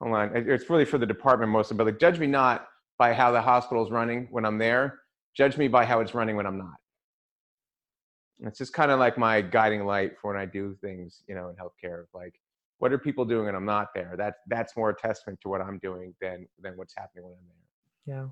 Hold 0.00 0.16
on, 0.16 0.32
it's 0.34 0.68
really 0.68 0.84
for 0.84 0.98
the 0.98 1.06
department 1.06 1.52
mostly, 1.52 1.76
but 1.76 1.86
like, 1.86 2.00
judge 2.00 2.18
me 2.18 2.26
not 2.26 2.66
by 2.98 3.12
how 3.12 3.30
the 3.30 3.40
hospital 3.40 3.84
is 3.84 3.92
running 3.92 4.26
when 4.32 4.44
I'm 4.44 4.58
there. 4.58 4.98
Judge 5.36 5.56
me 5.56 5.68
by 5.68 5.84
how 5.84 6.00
it's 6.00 6.12
running 6.12 6.34
when 6.34 6.44
I'm 6.44 6.58
not. 6.58 6.78
It's 8.40 8.58
just 8.58 8.72
kind 8.72 8.90
of 8.90 8.98
like 8.98 9.16
my 9.16 9.40
guiding 9.40 9.84
light 9.86 10.18
for 10.18 10.32
when 10.32 10.42
I 10.42 10.46
do 10.46 10.76
things, 10.80 11.22
you 11.28 11.36
know, 11.36 11.50
in 11.50 11.54
healthcare. 11.54 12.06
Like, 12.12 12.34
what 12.78 12.92
are 12.92 12.98
people 12.98 13.24
doing 13.24 13.46
when 13.46 13.54
I'm 13.54 13.64
not 13.64 13.94
there? 13.94 14.16
That 14.18 14.34
that's 14.48 14.76
more 14.76 14.90
a 14.90 14.96
testament 14.96 15.40
to 15.42 15.48
what 15.48 15.60
I'm 15.60 15.78
doing 15.78 16.16
than 16.20 16.48
than 16.60 16.76
what's 16.76 16.94
happening 16.96 17.26
when 17.26 17.34
I'm 17.34 17.48
there. 17.52 18.16
Yeah. 18.16 18.26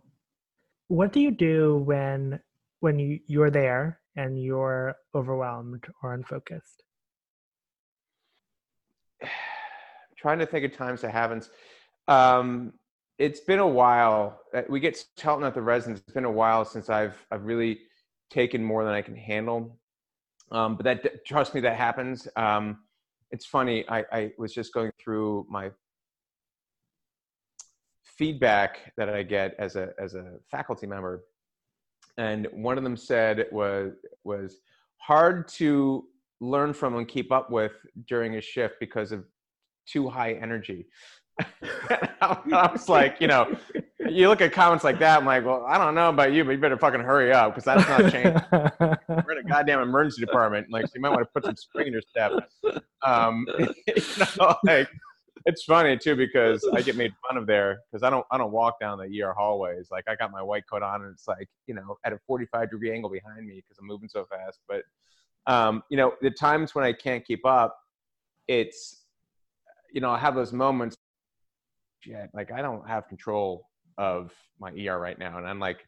What 0.89 1.13
do 1.13 1.21
you 1.21 1.31
do 1.31 1.77
when 1.87 2.41
when 2.81 2.99
you, 2.99 3.21
you're 3.27 3.51
there 3.51 4.01
and 4.17 4.43
you're 4.43 4.95
overwhelmed 5.15 5.87
or 6.03 6.15
unfocused? 6.15 6.83
trying 10.17 10.39
to 10.39 10.47
think 10.47 10.65
of 10.65 10.77
times 10.77 11.01
that 11.03 11.13
haven't. 11.13 11.51
Um, 12.09 12.75
it's 13.19 13.41
been 13.41 13.59
a 13.59 13.67
while. 13.67 14.41
Uh, 14.55 14.63
we 14.69 14.81
get 14.81 15.05
Helton 15.19 15.47
at 15.47 15.55
the 15.55 15.63
residence. 15.63 16.01
It's 16.01 16.13
been 16.13 16.25
a 16.25 16.31
while 16.31 16.65
since 16.65 16.89
I've 16.89 17.15
I've 17.31 17.45
really 17.45 17.81
taken 18.31 18.65
more 18.65 18.85
than 18.85 18.95
I 18.95 19.03
can 19.03 19.17
handle. 19.17 19.79
Um, 20.51 20.77
but 20.77 20.85
that 20.85 21.25
trust 21.27 21.55
me, 21.55 21.61
that 21.61 21.77
happens. 21.77 22.27
Um, 22.37 22.79
it's 23.31 23.47
funny. 23.47 23.85
I, 23.89 24.05
I 24.13 24.33
was 24.39 24.53
just 24.53 24.75
going 24.75 24.91
through 24.99 25.47
my 25.49 25.71
feedback 28.03 28.93
that 28.97 29.09
I 29.09 29.23
get 29.23 29.55
as 29.59 29.77
a 29.77 29.91
as 29.99 30.15
a 30.15 30.39
faculty 30.51 30.87
member, 30.87 31.23
and 32.19 32.47
one 32.53 32.79
of 32.79 32.85
them 32.85 32.97
said 32.97 33.47
was 33.53 33.95
was 34.25 34.61
hard 34.99 35.49
to 35.49 36.05
learn 36.41 36.73
from 36.73 36.97
and 36.97 37.09
keep 37.09 37.33
up 37.33 37.51
with 37.51 37.73
during 38.09 38.37
a 38.37 38.41
shift 38.41 38.75
because 38.81 39.13
of 39.13 39.25
too 39.87 40.09
high 40.09 40.33
energy. 40.35 40.87
I 42.21 42.71
was 42.73 42.89
like, 42.89 43.17
you 43.21 43.27
know, 43.27 43.57
you 44.09 44.29
look 44.29 44.41
at 44.41 44.53
comments 44.53 44.85
like 44.85 44.99
that. 44.99 45.19
I'm 45.19 45.27
like, 45.27 45.45
well, 45.45 45.65
I 45.67 45.79
don't 45.79 45.95
know 45.95 46.09
about 46.09 46.33
you, 46.33 46.45
but 46.45 46.53
you 46.53 46.59
better 46.59 46.77
fucking 46.77 47.01
hurry 47.01 47.33
up 47.33 47.55
because 47.55 47.65
that's 47.65 47.89
not 47.89 48.13
changing. 48.13 48.41
We're 49.27 49.33
in 49.33 49.39
a 49.39 49.49
goddamn 49.49 49.81
emergency 49.81 50.21
department. 50.21 50.69
Like, 50.71 50.87
so 50.87 50.93
you 50.95 51.01
might 51.01 51.11
want 51.11 51.23
to 51.23 51.27
put 51.27 51.45
some 51.45 51.57
spring 51.57 51.89
in 51.89 51.93
your 51.93 52.03
step. 52.03 52.33
Um, 53.03 53.47
you 53.59 54.03
know, 54.39 54.55
like, 54.65 54.89
it's 55.47 55.65
funny 55.65 55.97
too 55.97 56.17
because 56.17 56.67
I 56.75 56.83
get 56.83 56.97
made 57.03 57.13
fun 57.27 57.37
of 57.37 57.47
there 57.47 57.81
because 57.91 58.03
I 58.03 58.11
don't 58.11 58.27
I 58.31 58.39
don't 58.39 58.53
walk 58.53 58.81
down 58.81 58.99
the 58.99 59.23
ER 59.23 59.33
hallways. 59.33 59.89
Like 59.91 60.05
I 60.09 60.17
got 60.17 60.31
my 60.31 60.43
white 60.43 60.65
coat 60.71 60.83
on 60.83 61.03
and 61.03 61.13
it's 61.13 61.29
like 61.29 61.49
you 61.67 61.75
know 61.75 61.97
at 62.05 62.13
a 62.13 62.19
45 62.27 62.71
degree 62.71 62.93
angle 62.93 63.11
behind 63.11 63.47
me 63.47 63.57
because 63.57 63.79
I'm 63.79 63.87
moving 63.87 64.09
so 64.09 64.27
fast. 64.27 64.61
But 64.69 64.83
um, 65.47 65.83
you 65.91 65.97
know 65.97 66.15
the 66.21 66.31
times 66.31 66.75
when 66.75 66.85
I 66.85 66.93
can't 66.93 67.25
keep 67.25 67.45
up, 67.47 67.77
it's 68.49 69.05
you 69.93 70.01
know 70.01 70.11
I 70.11 70.19
have 70.19 70.35
those 70.35 70.53
moments 70.53 70.97
shit, 72.01 72.31
like 72.33 72.51
I 72.53 72.63
don't 72.63 72.87
have 72.87 73.09
control 73.09 73.69
of 73.99 74.33
my 74.59 74.71
ER 74.73 74.99
right 74.99 75.19
now. 75.19 75.39
And 75.39 75.47
I'm 75.47 75.61
like, 75.61 75.87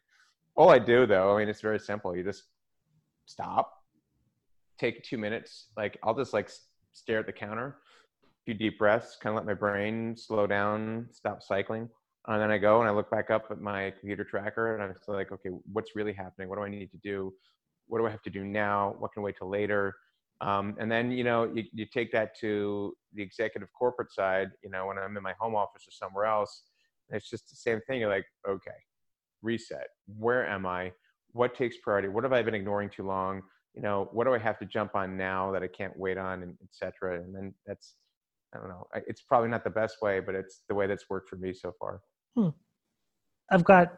all 0.55 0.69
I 0.69 0.79
do 0.79 1.05
though, 1.05 1.35
I 1.35 1.39
mean, 1.39 1.49
it's 1.49 1.61
very 1.61 1.79
simple. 1.79 2.15
You 2.15 2.23
just 2.23 2.43
stop, 3.25 3.71
take 4.79 5.03
two 5.03 5.17
minutes. 5.17 5.67
Like 5.75 5.97
I'll 6.03 6.15
just 6.15 6.33
like 6.33 6.49
stare 6.93 7.19
at 7.19 7.25
the 7.25 7.33
counter, 7.33 7.77
few 8.45 8.53
deep 8.53 8.77
breaths, 8.77 9.17
kind 9.21 9.31
of 9.31 9.37
let 9.37 9.45
my 9.45 9.53
brain 9.53 10.15
slow 10.17 10.47
down, 10.47 11.07
stop 11.11 11.41
cycling. 11.41 11.89
And 12.27 12.41
then 12.41 12.51
I 12.51 12.57
go 12.57 12.79
and 12.79 12.89
I 12.89 12.93
look 12.93 13.11
back 13.11 13.29
up 13.29 13.45
at 13.51 13.59
my 13.59 13.91
computer 13.99 14.23
tracker 14.23 14.75
and 14.75 14.83
I'm 14.83 14.95
like, 15.07 15.31
okay, 15.31 15.49
what's 15.71 15.95
really 15.95 16.13
happening? 16.13 16.47
What 16.47 16.57
do 16.57 16.63
I 16.63 16.69
need 16.69 16.91
to 16.91 16.97
do? 16.97 17.33
What 17.87 17.99
do 17.99 18.07
I 18.07 18.09
have 18.09 18.21
to 18.23 18.29
do 18.29 18.45
now? 18.45 18.95
What 18.99 19.11
can 19.13 19.23
wait 19.23 19.35
till 19.37 19.49
later? 19.49 19.93
Um, 20.41 20.75
and 20.79 20.91
then, 20.91 21.11
you 21.11 21.23
know, 21.23 21.51
you, 21.53 21.63
you 21.73 21.85
take 21.85 22.11
that 22.13 22.37
to 22.39 22.93
the 23.13 23.21
executive 23.21 23.69
corporate 23.77 24.11
side, 24.11 24.49
you 24.63 24.69
know, 24.69 24.87
when 24.87 24.97
I'm 24.97 25.15
in 25.15 25.23
my 25.23 25.33
home 25.39 25.55
office 25.55 25.83
or 25.87 25.91
somewhere 25.91 26.25
else, 26.25 26.63
it's 27.09 27.29
just 27.29 27.49
the 27.49 27.55
same 27.55 27.81
thing. 27.87 27.99
You're 27.99 28.09
like, 28.09 28.25
okay, 28.47 28.71
reset. 29.41 29.87
Where 30.17 30.47
am 30.47 30.65
I? 30.65 30.91
What 31.31 31.55
takes 31.55 31.77
priority? 31.77 32.07
What 32.07 32.23
have 32.23 32.33
I 32.33 32.41
been 32.41 32.55
ignoring 32.55 32.89
too 32.89 33.05
long? 33.05 33.41
You 33.73 33.81
know, 33.81 34.09
what 34.11 34.25
do 34.25 34.33
I 34.33 34.39
have 34.39 34.59
to 34.59 34.65
jump 34.65 34.95
on 34.95 35.17
now 35.17 35.51
that 35.51 35.63
I 35.63 35.67
can't 35.67 35.97
wait 35.97 36.17
on, 36.17 36.43
and 36.43 36.55
etc. 36.63 37.21
And 37.21 37.33
then 37.35 37.53
that's, 37.65 37.95
I 38.53 38.57
don't 38.59 38.69
know. 38.69 38.87
It's 39.07 39.21
probably 39.21 39.49
not 39.49 39.63
the 39.63 39.69
best 39.69 40.01
way, 40.01 40.19
but 40.19 40.35
it's 40.35 40.61
the 40.67 40.75
way 40.75 40.87
that's 40.87 41.09
worked 41.09 41.29
for 41.29 41.37
me 41.37 41.53
so 41.53 41.73
far. 41.79 42.01
Hmm. 42.35 42.49
I've 43.51 43.63
got, 43.63 43.93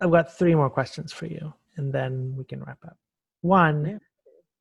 I've 0.00 0.10
got 0.10 0.36
three 0.36 0.54
more 0.54 0.70
questions 0.70 1.12
for 1.12 1.26
you, 1.26 1.52
and 1.76 1.92
then 1.92 2.34
we 2.36 2.44
can 2.44 2.62
wrap 2.62 2.78
up. 2.84 2.96
One 3.40 4.00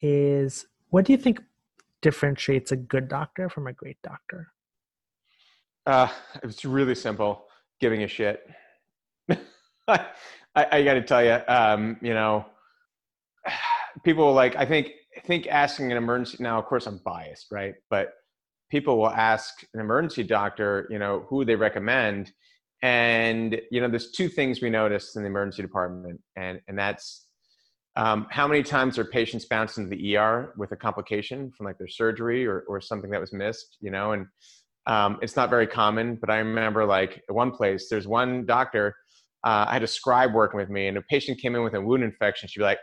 yeah. 0.03 0.09
is 0.09 0.65
what 0.89 1.05
do 1.05 1.11
you 1.11 1.17
think 1.17 1.41
differentiates 2.01 2.71
a 2.71 2.75
good 2.75 3.07
doctor 3.07 3.49
from 3.49 3.67
a 3.67 3.73
great 3.73 3.97
doctor? 4.03 4.51
Uh, 5.85 6.07
it's 6.43 6.65
really 6.65 6.95
simple. 6.95 7.45
Giving 7.79 8.03
a 8.03 8.07
shit. 8.07 8.47
I, 9.87 10.05
I 10.55 10.83
got 10.83 10.93
to 10.95 11.01
tell 11.01 11.23
you, 11.23 11.39
um, 11.47 11.97
you 12.01 12.13
know, 12.13 12.45
people 14.03 14.33
like 14.33 14.55
I 14.55 14.65
think 14.65 14.91
I 15.17 15.19
think 15.21 15.47
asking 15.47 15.91
an 15.91 15.97
emergency 15.97 16.37
now. 16.41 16.59
Of 16.59 16.65
course, 16.65 16.87
I'm 16.87 17.01
biased, 17.05 17.47
right? 17.51 17.75
But 17.89 18.13
people 18.69 18.97
will 18.97 19.09
ask 19.09 19.63
an 19.73 19.79
emergency 19.79 20.23
doctor, 20.23 20.87
you 20.89 20.99
know, 20.99 21.25
who 21.29 21.45
they 21.45 21.55
recommend, 21.55 22.31
and 22.81 23.59
you 23.71 23.81
know, 23.81 23.87
there's 23.87 24.11
two 24.11 24.29
things 24.29 24.61
we 24.61 24.69
noticed 24.69 25.15
in 25.15 25.23
the 25.23 25.29
emergency 25.29 25.61
department, 25.61 26.21
and 26.35 26.59
and 26.67 26.77
that's 26.77 27.25
um, 27.97 28.27
how 28.29 28.47
many 28.47 28.61
times 28.61 28.99
are 28.99 29.05
patients 29.05 29.45
bounced 29.45 29.77
into 29.77 29.89
the 29.89 30.17
ER 30.17 30.53
with 30.57 30.71
a 30.71 30.75
complication 30.75 31.51
from 31.51 31.65
like 31.65 31.77
their 31.77 31.87
surgery 31.87 32.45
or, 32.45 32.63
or 32.67 32.81
something 32.81 33.09
that 33.11 33.21
was 33.21 33.31
missed, 33.31 33.77
you 33.79 33.89
know? 33.89 34.11
And 34.11 34.27
um, 34.85 35.17
it's 35.21 35.35
not 35.35 35.49
very 35.49 35.65
common, 35.65 36.15
but 36.15 36.29
I 36.29 36.37
remember 36.37 36.85
like 36.85 37.23
at 37.29 37.35
one 37.35 37.51
place, 37.51 37.87
there's 37.89 38.07
one 38.07 38.45
doctor, 38.45 38.95
uh, 39.45 39.65
I 39.69 39.73
had 39.73 39.83
a 39.83 39.87
scribe 39.87 40.33
working 40.33 40.59
with 40.59 40.69
me 40.69 40.87
and 40.87 40.97
a 40.97 41.01
patient 41.03 41.39
came 41.39 41.55
in 41.55 41.63
with 41.63 41.73
a 41.73 41.81
wound 41.81 42.03
infection. 42.03 42.49
She'd 42.49 42.59
be 42.59 42.65
like, 42.65 42.79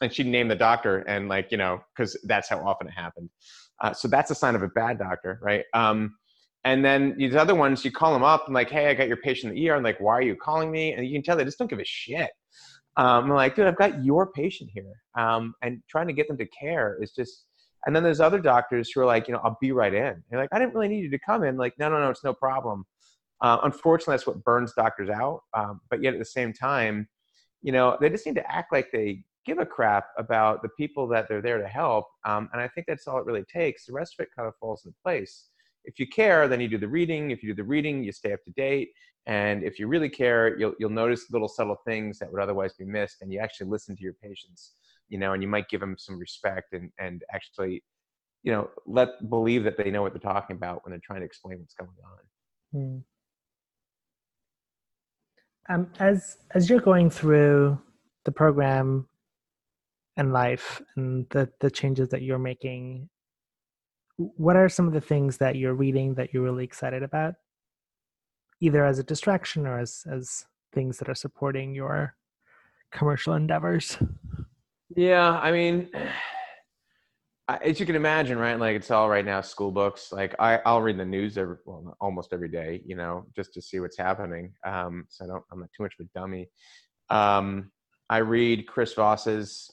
and 0.00 0.12
she'd 0.12 0.26
name 0.26 0.48
the 0.48 0.56
doctor 0.56 0.98
and 0.98 1.28
like, 1.28 1.52
you 1.52 1.56
know, 1.56 1.80
cause 1.96 2.18
that's 2.24 2.48
how 2.48 2.58
often 2.66 2.88
it 2.88 2.92
happened. 2.92 3.30
Uh, 3.80 3.92
so 3.92 4.08
that's 4.08 4.30
a 4.30 4.34
sign 4.34 4.54
of 4.54 4.62
a 4.62 4.68
bad 4.68 4.98
doctor, 4.98 5.38
right? 5.42 5.64
Um, 5.74 6.16
and 6.64 6.84
then 6.84 7.14
these 7.18 7.34
other 7.34 7.54
ones, 7.54 7.84
you 7.84 7.90
call 7.90 8.12
them 8.12 8.22
up 8.22 8.46
and 8.46 8.54
like, 8.54 8.70
hey, 8.70 8.88
I 8.88 8.94
got 8.94 9.08
your 9.08 9.18
patient 9.18 9.52
in 9.52 9.56
the 9.56 9.68
ER. 9.68 9.74
And 9.74 9.84
like, 9.84 10.00
why 10.00 10.14
are 10.14 10.22
you 10.22 10.34
calling 10.34 10.70
me? 10.70 10.92
And 10.92 11.06
you 11.06 11.12
can 11.12 11.22
tell 11.22 11.36
they 11.36 11.44
just 11.44 11.58
don't 11.58 11.68
give 11.68 11.78
a 11.78 11.84
shit. 11.84 12.30
Um, 12.96 13.24
I'm 13.24 13.30
like, 13.30 13.56
dude, 13.56 13.66
I've 13.66 13.76
got 13.76 14.02
your 14.04 14.32
patient 14.32 14.70
here. 14.72 14.92
Um, 15.18 15.54
and 15.62 15.82
trying 15.88 16.06
to 16.06 16.12
get 16.12 16.28
them 16.28 16.38
to 16.38 16.46
care 16.46 16.96
is 17.02 17.12
just, 17.12 17.44
and 17.86 17.94
then 17.94 18.02
there's 18.02 18.20
other 18.20 18.38
doctors 18.38 18.90
who 18.90 19.02
are 19.02 19.06
like, 19.06 19.28
you 19.28 19.34
know, 19.34 19.40
I'll 19.44 19.58
be 19.60 19.72
right 19.72 19.92
in. 19.92 20.22
You're 20.30 20.40
like, 20.40 20.48
I 20.52 20.58
didn't 20.58 20.74
really 20.74 20.88
need 20.88 21.02
you 21.02 21.10
to 21.10 21.18
come 21.18 21.44
in. 21.44 21.56
Like, 21.58 21.74
no, 21.78 21.90
no, 21.90 21.98
no, 21.98 22.08
it's 22.08 22.24
no 22.24 22.32
problem. 22.32 22.86
Uh, 23.42 23.58
unfortunately, 23.64 24.12
that's 24.12 24.26
what 24.26 24.42
burns 24.44 24.72
doctors 24.74 25.10
out. 25.10 25.40
Um, 25.52 25.80
but 25.90 26.02
yet 26.02 26.14
at 26.14 26.18
the 26.18 26.24
same 26.24 26.52
time, 26.52 27.08
you 27.60 27.72
know, 27.72 27.98
they 28.00 28.08
just 28.08 28.24
need 28.24 28.36
to 28.36 28.50
act 28.50 28.72
like 28.72 28.90
they 28.90 29.24
give 29.44 29.58
a 29.58 29.66
crap 29.66 30.06
about 30.18 30.62
the 30.62 30.68
people 30.70 31.06
that 31.08 31.28
they're 31.28 31.42
there 31.42 31.58
to 31.58 31.68
help. 31.68 32.06
Um, 32.24 32.48
and 32.52 32.60
I 32.60 32.68
think 32.68 32.86
that's 32.86 33.06
all 33.06 33.18
it 33.18 33.26
really 33.26 33.44
takes. 33.44 33.86
The 33.86 33.92
rest 33.92 34.14
of 34.18 34.24
it 34.24 34.30
kind 34.34 34.48
of 34.48 34.54
falls 34.56 34.84
into 34.84 34.96
place. 35.02 35.48
If 35.84 35.98
you 35.98 36.06
care, 36.06 36.48
then 36.48 36.60
you 36.60 36.68
do 36.68 36.78
the 36.78 36.88
reading. 36.88 37.30
If 37.30 37.42
you 37.42 37.50
do 37.50 37.62
the 37.62 37.68
reading, 37.68 38.02
you 38.02 38.12
stay 38.12 38.32
up 38.32 38.42
to 38.44 38.50
date. 38.52 38.90
And 39.26 39.62
if 39.62 39.78
you 39.78 39.86
really 39.86 40.08
care, 40.08 40.58
you'll, 40.58 40.74
you'll 40.78 40.90
notice 40.90 41.30
little 41.30 41.48
subtle 41.48 41.76
things 41.86 42.18
that 42.18 42.30
would 42.30 42.40
otherwise 42.40 42.74
be 42.74 42.84
missed. 42.84 43.16
And 43.20 43.32
you 43.32 43.38
actually 43.38 43.68
listen 43.70 43.96
to 43.96 44.02
your 44.02 44.14
patients, 44.14 44.72
you 45.08 45.18
know, 45.18 45.32
and 45.32 45.42
you 45.42 45.48
might 45.48 45.68
give 45.68 45.80
them 45.80 45.96
some 45.98 46.18
respect 46.18 46.72
and, 46.72 46.90
and 46.98 47.22
actually, 47.32 47.82
you 48.42 48.52
know, 48.52 48.70
let 48.86 49.30
believe 49.30 49.64
that 49.64 49.76
they 49.76 49.90
know 49.90 50.02
what 50.02 50.12
they're 50.12 50.20
talking 50.20 50.56
about 50.56 50.84
when 50.84 50.90
they're 50.90 51.00
trying 51.02 51.20
to 51.20 51.26
explain 51.26 51.58
what's 51.58 51.74
going 51.74 51.90
on. 52.74 53.02
Hmm. 55.68 55.74
Um, 55.74 55.90
as 55.98 56.36
as 56.50 56.68
you're 56.68 56.80
going 56.80 57.08
through 57.08 57.78
the 58.26 58.32
program 58.32 59.08
and 60.16 60.32
life 60.32 60.80
and 60.96 61.26
the 61.30 61.48
the 61.60 61.70
changes 61.70 62.08
that 62.08 62.22
you're 62.22 62.38
making 62.38 63.08
what 64.16 64.56
are 64.56 64.68
some 64.68 64.86
of 64.86 64.92
the 64.92 65.00
things 65.00 65.38
that 65.38 65.56
you're 65.56 65.74
reading 65.74 66.14
that 66.14 66.32
you're 66.32 66.42
really 66.42 66.64
excited 66.64 67.02
about 67.02 67.34
either 68.60 68.84
as 68.84 68.98
a 68.98 69.04
distraction 69.04 69.66
or 69.66 69.78
as 69.78 70.04
as 70.10 70.44
things 70.72 70.98
that 70.98 71.08
are 71.08 71.14
supporting 71.14 71.74
your 71.74 72.14
commercial 72.92 73.34
endeavors 73.34 73.98
yeah 74.96 75.38
i 75.40 75.50
mean 75.50 75.88
as 77.48 77.78
you 77.78 77.86
can 77.86 77.96
imagine, 77.96 78.38
right? 78.38 78.58
Like 78.58 78.74
it's 78.76 78.90
all 78.90 79.08
right 79.08 79.24
now 79.24 79.40
school 79.42 79.70
books. 79.70 80.12
Like 80.12 80.34
I, 80.38 80.60
I'll 80.64 80.80
read 80.80 80.98
the 80.98 81.04
news 81.04 81.36
every, 81.36 81.56
well, 81.66 81.94
almost 82.00 82.32
every 82.32 82.48
day, 82.48 82.80
you 82.86 82.96
know, 82.96 83.26
just 83.36 83.52
to 83.54 83.62
see 83.62 83.80
what's 83.80 83.98
happening. 83.98 84.54
Um, 84.64 85.04
so 85.10 85.24
I 85.24 85.28
don't, 85.28 85.44
I'm 85.52 85.60
not 85.60 85.68
too 85.76 85.82
much 85.82 85.94
of 85.98 86.06
a 86.06 86.18
dummy. 86.18 86.48
Um, 87.10 87.70
I 88.08 88.18
read 88.18 88.66
Chris 88.66 88.94
Voss's 88.94 89.70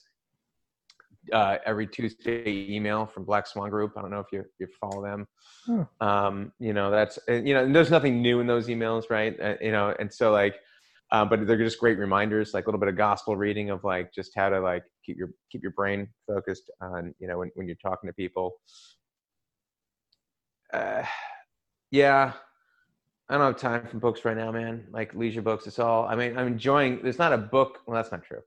uh, 1.31 1.57
every 1.65 1.87
Tuesday 1.87 2.67
email 2.69 3.05
from 3.05 3.25
Black 3.25 3.47
Swan 3.47 3.69
Group. 3.69 3.93
I 3.97 4.01
don't 4.01 4.11
know 4.11 4.19
if 4.19 4.27
you 4.31 4.43
you 4.59 4.67
follow 4.79 5.03
them. 5.03 5.27
Hmm. 5.65 5.81
Um, 5.99 6.51
you 6.59 6.73
know, 6.73 6.91
that's 6.91 7.19
you 7.27 7.53
know, 7.53 7.71
there's 7.71 7.91
nothing 7.91 8.21
new 8.21 8.39
in 8.39 8.47
those 8.47 8.67
emails, 8.67 9.09
right? 9.09 9.39
Uh, 9.39 9.55
you 9.61 9.71
know, 9.71 9.95
and 9.99 10.11
so 10.11 10.31
like 10.31 10.55
um, 11.11 11.27
but 11.27 11.45
they're 11.45 11.57
just 11.57 11.79
great 11.79 11.97
reminders, 11.97 12.53
like 12.53 12.65
a 12.65 12.67
little 12.69 12.79
bit 12.79 12.87
of 12.87 12.95
gospel 12.95 13.35
reading 13.35 13.69
of 13.69 13.83
like 13.83 14.13
just 14.13 14.31
how 14.33 14.49
to 14.49 14.59
like 14.61 14.83
keep 15.05 15.17
your 15.17 15.31
keep 15.51 15.61
your 15.61 15.73
brain 15.73 16.07
focused 16.25 16.71
on 16.79 17.13
you 17.19 17.27
know 17.27 17.39
when 17.39 17.51
when 17.55 17.67
you're 17.67 17.75
talking 17.75 18.09
to 18.09 18.13
people. 18.13 18.53
Uh, 20.73 21.03
yeah, 21.91 22.31
I 23.27 23.37
don't 23.37 23.41
have 23.41 23.57
time 23.57 23.87
for 23.87 23.97
books 23.97 24.23
right 24.23 24.37
now, 24.37 24.51
man. 24.53 24.87
Like 24.89 25.13
leisure 25.13 25.41
books, 25.41 25.67
it's 25.67 25.79
all. 25.79 26.05
I 26.07 26.15
mean, 26.15 26.37
I'm 26.37 26.47
enjoying. 26.47 27.01
There's 27.03 27.19
not 27.19 27.33
a 27.33 27.37
book. 27.37 27.79
Well, 27.85 27.95
that's 27.95 28.11
not 28.11 28.23
true. 28.23 28.41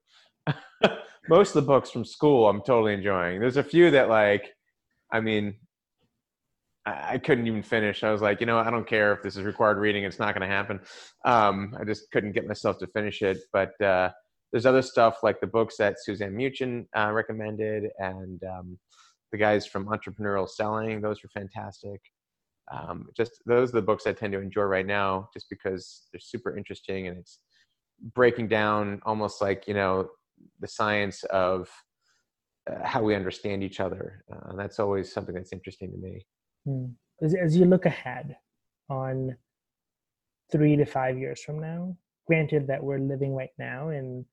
Most 1.29 1.57
of 1.57 1.65
the 1.65 1.67
books 1.67 1.91
from 1.91 2.05
school, 2.05 2.49
I'm 2.49 2.61
totally 2.61 2.95
enjoying. 2.95 3.41
There's 3.41 3.57
a 3.57 3.65
few 3.65 3.91
that 3.93 4.09
like, 4.09 4.53
I 5.13 5.21
mean, 5.21 5.57
I 6.87 7.17
couldn't 7.17 7.47
even 7.47 7.63
finish. 7.63 8.05
I 8.05 8.13
was 8.13 8.21
like, 8.21 8.41
you 8.41 8.47
know, 8.47 8.59
I 8.59 8.71
don't 8.71 8.87
care 8.87 9.15
if 9.15 9.23
this 9.23 9.37
is 9.37 9.45
required 9.45 9.79
reading; 9.79 10.05
it's 10.05 10.19
not 10.19 10.35
going 10.35 10.47
to 10.47 10.55
happen. 10.55 10.81
Um, 11.25 11.75
I 11.81 11.85
just 11.85 12.11
couldn't 12.11 12.33
get 12.33 12.47
myself 12.47 12.79
to 12.81 12.87
finish 12.89 13.23
it. 13.23 13.39
But 13.55 13.81
uh, 13.81 14.11
there's 14.53 14.67
other 14.67 14.83
stuff 14.83 15.23
like 15.23 15.41
the 15.41 15.47
books 15.47 15.79
that 15.79 15.97
Suzanne 15.99 16.35
Muchin 16.35 16.87
uh, 16.95 17.11
recommended, 17.11 17.85
and 17.99 18.43
um, 18.45 18.79
the 19.33 19.39
guys 19.39 19.67
from 19.67 19.87
Entrepreneurial 19.87 20.49
Selling. 20.49 21.01
Those 21.01 21.23
were 21.23 21.31
fantastic. 21.31 22.01
Um, 22.71 23.09
just 23.17 23.33
those 23.47 23.71
are 23.71 23.81
the 23.81 23.83
books 23.83 24.07
I 24.07 24.13
tend 24.13 24.35
to 24.35 24.41
enjoy 24.41 24.63
right 24.63 24.87
now, 24.87 25.31
just 25.33 25.47
because 25.49 26.03
they're 26.13 26.21
super 26.21 26.57
interesting 26.57 27.09
and 27.09 27.17
it's 27.17 27.39
breaking 28.15 28.49
down 28.49 29.01
almost 29.07 29.41
like 29.41 29.67
you 29.67 29.75
know 29.75 30.09
the 30.61 30.69
science 30.69 31.25
of 31.25 31.69
uh, 32.71 32.85
how 32.85 33.03
we 33.03 33.15
understand 33.15 33.63
each 33.63 33.81
other. 33.81 34.25
Uh, 34.33 34.55
that's 34.57 34.79
always 34.79 35.13
something 35.13 35.35
that's 35.35 35.53
interesting 35.53 35.91
to 35.93 35.99
me. 35.99 36.27
Hmm. 36.65 36.85
As, 37.23 37.35
as 37.35 37.57
you 37.57 37.65
look 37.65 37.87
ahead 37.87 38.37
on 38.89 39.37
three 40.51 40.77
to 40.77 40.85
five 40.85 41.19
years 41.19 41.43
from 41.43 41.61
now, 41.61 41.97
granted 42.27 42.67
that 42.69 42.83
we're 42.83 42.99
living 42.99 43.35
right 43.35 43.53
now 43.59 43.91
in 43.91 44.25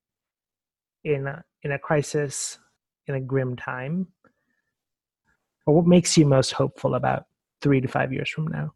in 1.03 1.25
a, 1.25 1.43
in 1.63 1.71
a 1.71 1.79
crisis, 1.79 2.59
in 3.07 3.15
a 3.15 3.19
grim 3.19 3.55
time, 3.55 4.07
but 5.65 5.73
what 5.73 5.87
makes 5.87 6.17
you 6.17 6.25
most 6.25 6.51
hopeful 6.51 6.95
about 6.95 7.25
three 7.61 7.81
to 7.81 7.87
five 7.87 8.11
years 8.11 8.29
from 8.29 8.47
now? 8.47 8.73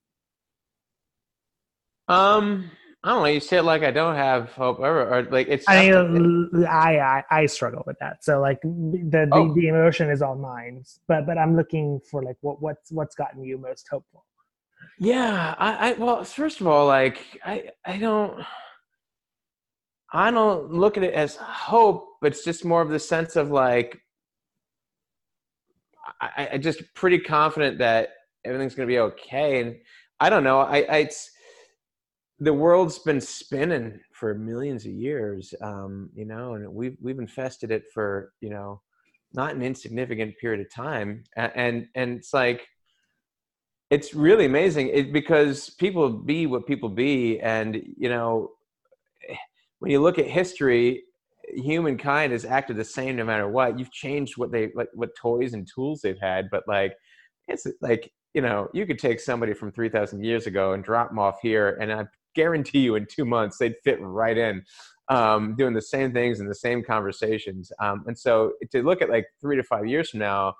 Um, 2.07 2.71
I 3.05 3.09
don't 3.09 3.21
know. 3.21 3.27
You 3.27 3.39
say 3.39 3.57
it 3.57 3.63
like 3.63 3.83
I 3.83 3.91
don't 3.91 4.15
have 4.15 4.51
hope, 4.53 4.79
or, 4.79 5.01
or 5.07 5.23
like 5.29 5.47
it's. 5.47 5.63
I, 5.69 5.91
I, 5.91 7.19
I 7.19 7.23
I 7.29 7.45
struggle 7.45 7.83
with 7.85 7.99
that. 7.99 8.23
So 8.23 8.41
like 8.41 8.59
the 8.63 9.29
oh. 9.31 9.49
the, 9.49 9.61
the 9.61 9.67
emotion 9.67 10.09
is 10.09 10.23
all 10.23 10.35
mine, 10.35 10.83
but 11.07 11.27
but 11.27 11.37
I'm 11.37 11.55
looking 11.55 11.99
for 12.09 12.23
like 12.23 12.37
what 12.41 12.63
what's 12.63 12.91
what's 12.91 13.13
gotten 13.13 13.43
you 13.43 13.59
most 13.59 13.87
hopeful. 13.87 14.25
Yeah, 14.97 15.53
I, 15.59 15.91
I 15.91 15.93
well, 15.93 16.23
first 16.23 16.61
of 16.61 16.65
all, 16.65 16.87
like 16.87 17.19
I 17.45 17.69
I 17.85 17.97
don't. 17.97 18.43
I 20.11 20.31
don't 20.31 20.71
look 20.71 20.97
at 20.97 21.03
it 21.03 21.13
as 21.13 21.35
hope, 21.35 22.07
but 22.21 22.31
it's 22.31 22.43
just 22.43 22.65
more 22.65 22.81
of 22.81 22.89
the 22.89 22.99
sense 22.99 23.35
of 23.35 23.51
like 23.51 23.99
I, 26.21 26.49
I 26.53 26.57
just 26.57 26.81
pretty 26.95 27.19
confident 27.19 27.77
that 27.79 28.09
everything's 28.43 28.73
going 28.73 28.87
to 28.87 28.91
be 28.91 28.99
okay. 28.99 29.61
And 29.61 29.75
I 30.19 30.29
don't 30.31 30.43
know. 30.43 30.59
I, 30.61 30.77
I 30.89 30.97
it's 30.99 31.31
the 32.39 32.53
world's 32.53 32.99
been 32.99 33.21
spinning 33.21 33.99
for 34.11 34.33
millions 34.33 34.85
of 34.85 34.91
years, 34.91 35.53
um, 35.61 36.09
you 36.13 36.25
know, 36.25 36.55
and 36.55 36.73
we've 36.73 36.97
we've 37.01 37.19
infested 37.19 37.71
it 37.71 37.83
for 37.93 38.33
you 38.41 38.49
know 38.49 38.81
not 39.33 39.55
an 39.55 39.61
insignificant 39.61 40.35
period 40.39 40.59
of 40.59 40.73
time, 40.73 41.23
and 41.37 41.87
and, 41.95 42.17
it's 42.17 42.33
like 42.33 42.67
it's 43.89 44.13
really 44.13 44.45
amazing 44.45 44.89
it, 44.89 45.13
because 45.13 45.69
people 45.69 46.09
be 46.09 46.45
what 46.45 46.67
people 46.67 46.89
be, 46.89 47.39
and 47.39 47.81
you 47.97 48.09
know 48.09 48.51
when 49.79 49.91
you 49.91 50.01
look 50.01 50.19
at 50.19 50.27
history, 50.27 51.03
humankind 51.47 52.33
has 52.33 52.43
acted 52.43 52.75
the 52.75 52.83
same 52.83 53.15
no 53.15 53.23
matter 53.23 53.47
what. 53.47 53.79
You've 53.79 53.91
changed 53.91 54.37
what 54.37 54.51
they 54.51 54.71
like, 54.75 54.89
what 54.93 55.15
toys 55.15 55.53
and 55.53 55.67
tools 55.73 56.01
they've 56.01 56.19
had, 56.19 56.49
but 56.51 56.63
like 56.67 56.95
it's 57.47 57.65
like 57.81 58.11
you 58.33 58.41
know 58.41 58.67
you 58.73 58.85
could 58.85 58.99
take 58.99 59.21
somebody 59.21 59.53
from 59.53 59.71
3000 59.71 60.23
years 60.23 60.47
ago 60.47 60.73
and 60.73 60.83
drop 60.83 61.09
them 61.09 61.19
off 61.19 61.39
here 61.41 61.77
and 61.79 61.91
i 61.91 62.03
guarantee 62.35 62.79
you 62.79 62.95
in 62.95 63.07
two 63.09 63.25
months 63.25 63.57
they'd 63.57 63.75
fit 63.83 63.97
right 64.01 64.37
in 64.37 64.63
um, 65.09 65.55
doing 65.55 65.73
the 65.73 65.81
same 65.81 66.11
things 66.11 66.39
and 66.39 66.49
the 66.49 66.55
same 66.55 66.83
conversations. 66.83 67.71
Um, 67.79 68.03
and 68.07 68.17
so 68.17 68.53
to 68.71 68.83
look 68.83 69.01
at 69.01 69.09
like 69.09 69.25
three 69.41 69.55
to 69.55 69.63
five 69.63 69.85
years 69.85 70.09
from 70.09 70.19
now, 70.19 70.55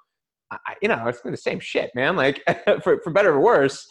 I, 0.52 0.76
you 0.82 0.88
know, 0.88 1.08
it's 1.08 1.22
the 1.22 1.36
same 1.36 1.60
shit, 1.60 1.92
man. 1.96 2.16
Like 2.16 2.44
for, 2.84 3.00
for 3.02 3.12
better 3.12 3.34
or 3.34 3.42
worse, 3.42 3.88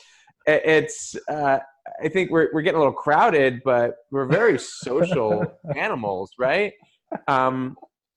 it's, 0.46 1.16
uh, 1.28 1.58
I 2.02 2.08
think 2.08 2.30
we're, 2.30 2.48
we're 2.52 2.62
getting 2.62 2.76
a 2.76 2.80
little 2.80 2.94
crowded, 2.94 3.62
but 3.64 3.94
we're 4.10 4.26
very 4.26 4.58
social 4.60 5.44
animals, 5.74 6.30
right? 6.38 6.72
Um, 7.28 7.76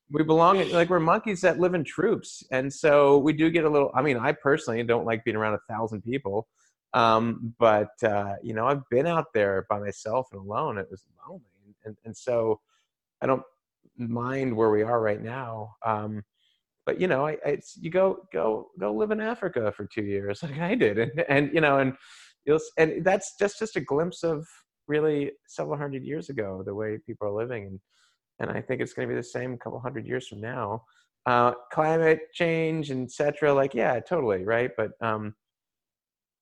we 0.09 0.23
belong 0.23 0.69
like 0.71 0.89
we're 0.89 0.99
monkeys 0.99 1.41
that 1.41 1.59
live 1.59 1.73
in 1.73 1.83
troops. 1.83 2.43
And 2.51 2.71
so 2.71 3.17
we 3.17 3.33
do 3.33 3.49
get 3.49 3.65
a 3.65 3.69
little, 3.69 3.91
I 3.93 4.01
mean, 4.01 4.17
I 4.17 4.31
personally 4.31 4.81
don't 4.83 5.05
like 5.05 5.25
being 5.25 5.35
around 5.35 5.55
a 5.55 5.73
thousand 5.73 6.01
people. 6.01 6.47
Um, 6.93 7.53
but 7.59 7.91
uh, 8.03 8.35
you 8.41 8.53
know, 8.53 8.65
I've 8.67 8.87
been 8.89 9.05
out 9.05 9.33
there 9.33 9.65
by 9.69 9.79
myself 9.79 10.29
and 10.31 10.41
alone. 10.41 10.77
It 10.77 10.87
was 10.89 11.03
lonely, 11.27 11.43
and, 11.85 11.97
and 12.05 12.15
so 12.15 12.61
I 13.21 13.25
don't 13.25 13.43
mind 13.97 14.55
where 14.55 14.69
we 14.69 14.83
are 14.83 15.01
right 15.01 15.21
now. 15.21 15.75
Um, 15.85 16.23
but 16.85 17.01
you 17.01 17.07
know, 17.07 17.27
I, 17.27 17.37
it's 17.45 17.77
you 17.77 17.91
go 17.91 18.25
go 18.31 18.69
go 18.79 18.93
live 18.93 19.11
in 19.11 19.19
Africa 19.19 19.71
for 19.75 19.85
two 19.85 20.03
years, 20.03 20.41
like 20.43 20.59
I 20.59 20.75
did, 20.75 20.97
and 20.97 21.25
and 21.27 21.53
you 21.53 21.61
know, 21.61 21.79
and 21.79 21.93
you'll 22.45 22.59
and 22.77 23.03
that's 23.03 23.35
just 23.37 23.59
just 23.59 23.75
a 23.75 23.81
glimpse 23.81 24.23
of 24.23 24.47
really 24.87 25.33
several 25.45 25.77
hundred 25.77 26.05
years 26.05 26.29
ago 26.29 26.63
the 26.65 26.73
way 26.73 26.97
people 27.05 27.27
are 27.27 27.31
living, 27.31 27.65
and 27.65 27.79
and 28.39 28.49
I 28.49 28.61
think 28.61 28.81
it's 28.81 28.93
going 28.93 29.07
to 29.07 29.13
be 29.13 29.19
the 29.19 29.23
same 29.23 29.53
a 29.53 29.57
couple 29.57 29.79
hundred 29.79 30.05
years 30.05 30.27
from 30.27 30.41
now. 30.41 30.83
Uh, 31.25 31.53
climate 31.71 32.21
change, 32.33 32.89
etc. 32.89 33.53
Like, 33.53 33.73
yeah, 33.73 33.99
totally, 33.99 34.45
right. 34.45 34.71
But 34.77 34.91
um, 35.01 35.35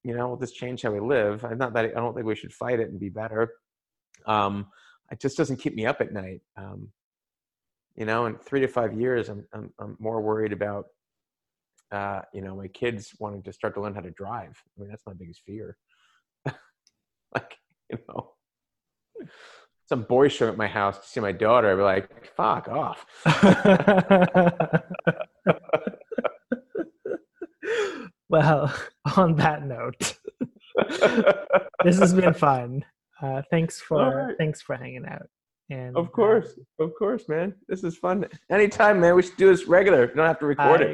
you 0.04 0.16
know, 0.16 0.28
we'll 0.28 0.48
change 0.48 0.84
how 0.84 0.92
we 0.92 1.00
live. 1.00 1.44
I'm 1.44 1.58
not 1.58 1.74
that 1.74 1.86
I 1.86 1.88
don't 1.90 2.14
think 2.14 2.28
we 2.28 2.36
should 2.36 2.54
fight 2.54 2.80
it 2.80 2.90
and 2.90 3.00
be 3.00 3.10
better. 3.10 3.54
Um, 4.28 4.68
it 5.12 5.20
just 5.20 5.38
doesn't 5.38 5.58
keep 5.58 5.74
me 5.76 5.86
up 5.86 6.02
at 6.02 6.14
night. 6.14 6.42
Um, 6.58 6.90
you 7.96 8.06
know, 8.06 8.26
in 8.26 8.38
three 8.38 8.60
to 8.60 8.68
five 8.68 8.94
years, 8.94 9.30
I'm 9.30 9.46
I'm, 9.54 9.74
I'm 9.80 9.98
more 10.00 10.22
worried 10.22 10.54
about, 10.54 10.86
uh, 11.92 12.22
you 12.34 12.42
know, 12.42 12.56
my 12.56 12.68
kids 12.68 13.16
wanting 13.20 13.42
to 13.44 13.54
start 13.54 13.74
to 13.76 13.82
learn 13.82 13.96
how 13.96 14.02
to 14.02 14.12
drive. 14.12 14.62
I 14.78 14.82
mean, 14.82 14.90
that's 14.90 15.06
my 15.08 15.14
biggest 15.14 15.42
fear. 15.46 15.78
like, 16.46 17.58
you 17.90 17.98
know, 18.08 18.34
some 19.88 20.04
boy 20.04 20.28
showing 20.28 20.52
at 20.52 20.58
my 20.58 20.68
house 20.68 21.00
to 21.00 21.08
see 21.08 21.20
my 21.20 21.32
daughter, 21.32 21.72
I'd 21.72 21.76
be 21.76 21.82
like, 21.82 22.34
"Fuck 22.36 22.68
off." 22.68 23.06
Well, 28.30 28.74
on 29.18 29.36
that 29.36 29.66
note, 29.66 30.18
this 31.84 32.00
has 32.00 32.14
been 32.14 32.34
fun. 32.34 32.84
Uh, 33.22 33.44
thanks 33.50 33.80
for 33.80 34.28
right. 34.28 34.38
thanks 34.38 34.62
for 34.62 34.76
hanging 34.76 35.06
out. 35.06 35.28
And 35.70 35.96
of 35.96 36.12
course, 36.12 36.60
uh, 36.80 36.84
of 36.84 36.92
course, 36.98 37.30
man. 37.30 37.56
This 37.68 37.84
is 37.84 37.98
fun. 37.98 38.26
Anytime, 38.52 39.00
man. 39.00 39.16
We 39.16 39.24
should 39.24 39.38
do 39.38 39.48
this 39.48 39.68
regular. 39.68 40.10
You 40.10 40.16
don't 40.16 40.26
have 40.26 40.40
to 40.40 40.46
record 40.48 40.82
I, 40.82 40.86
it. 40.86 40.90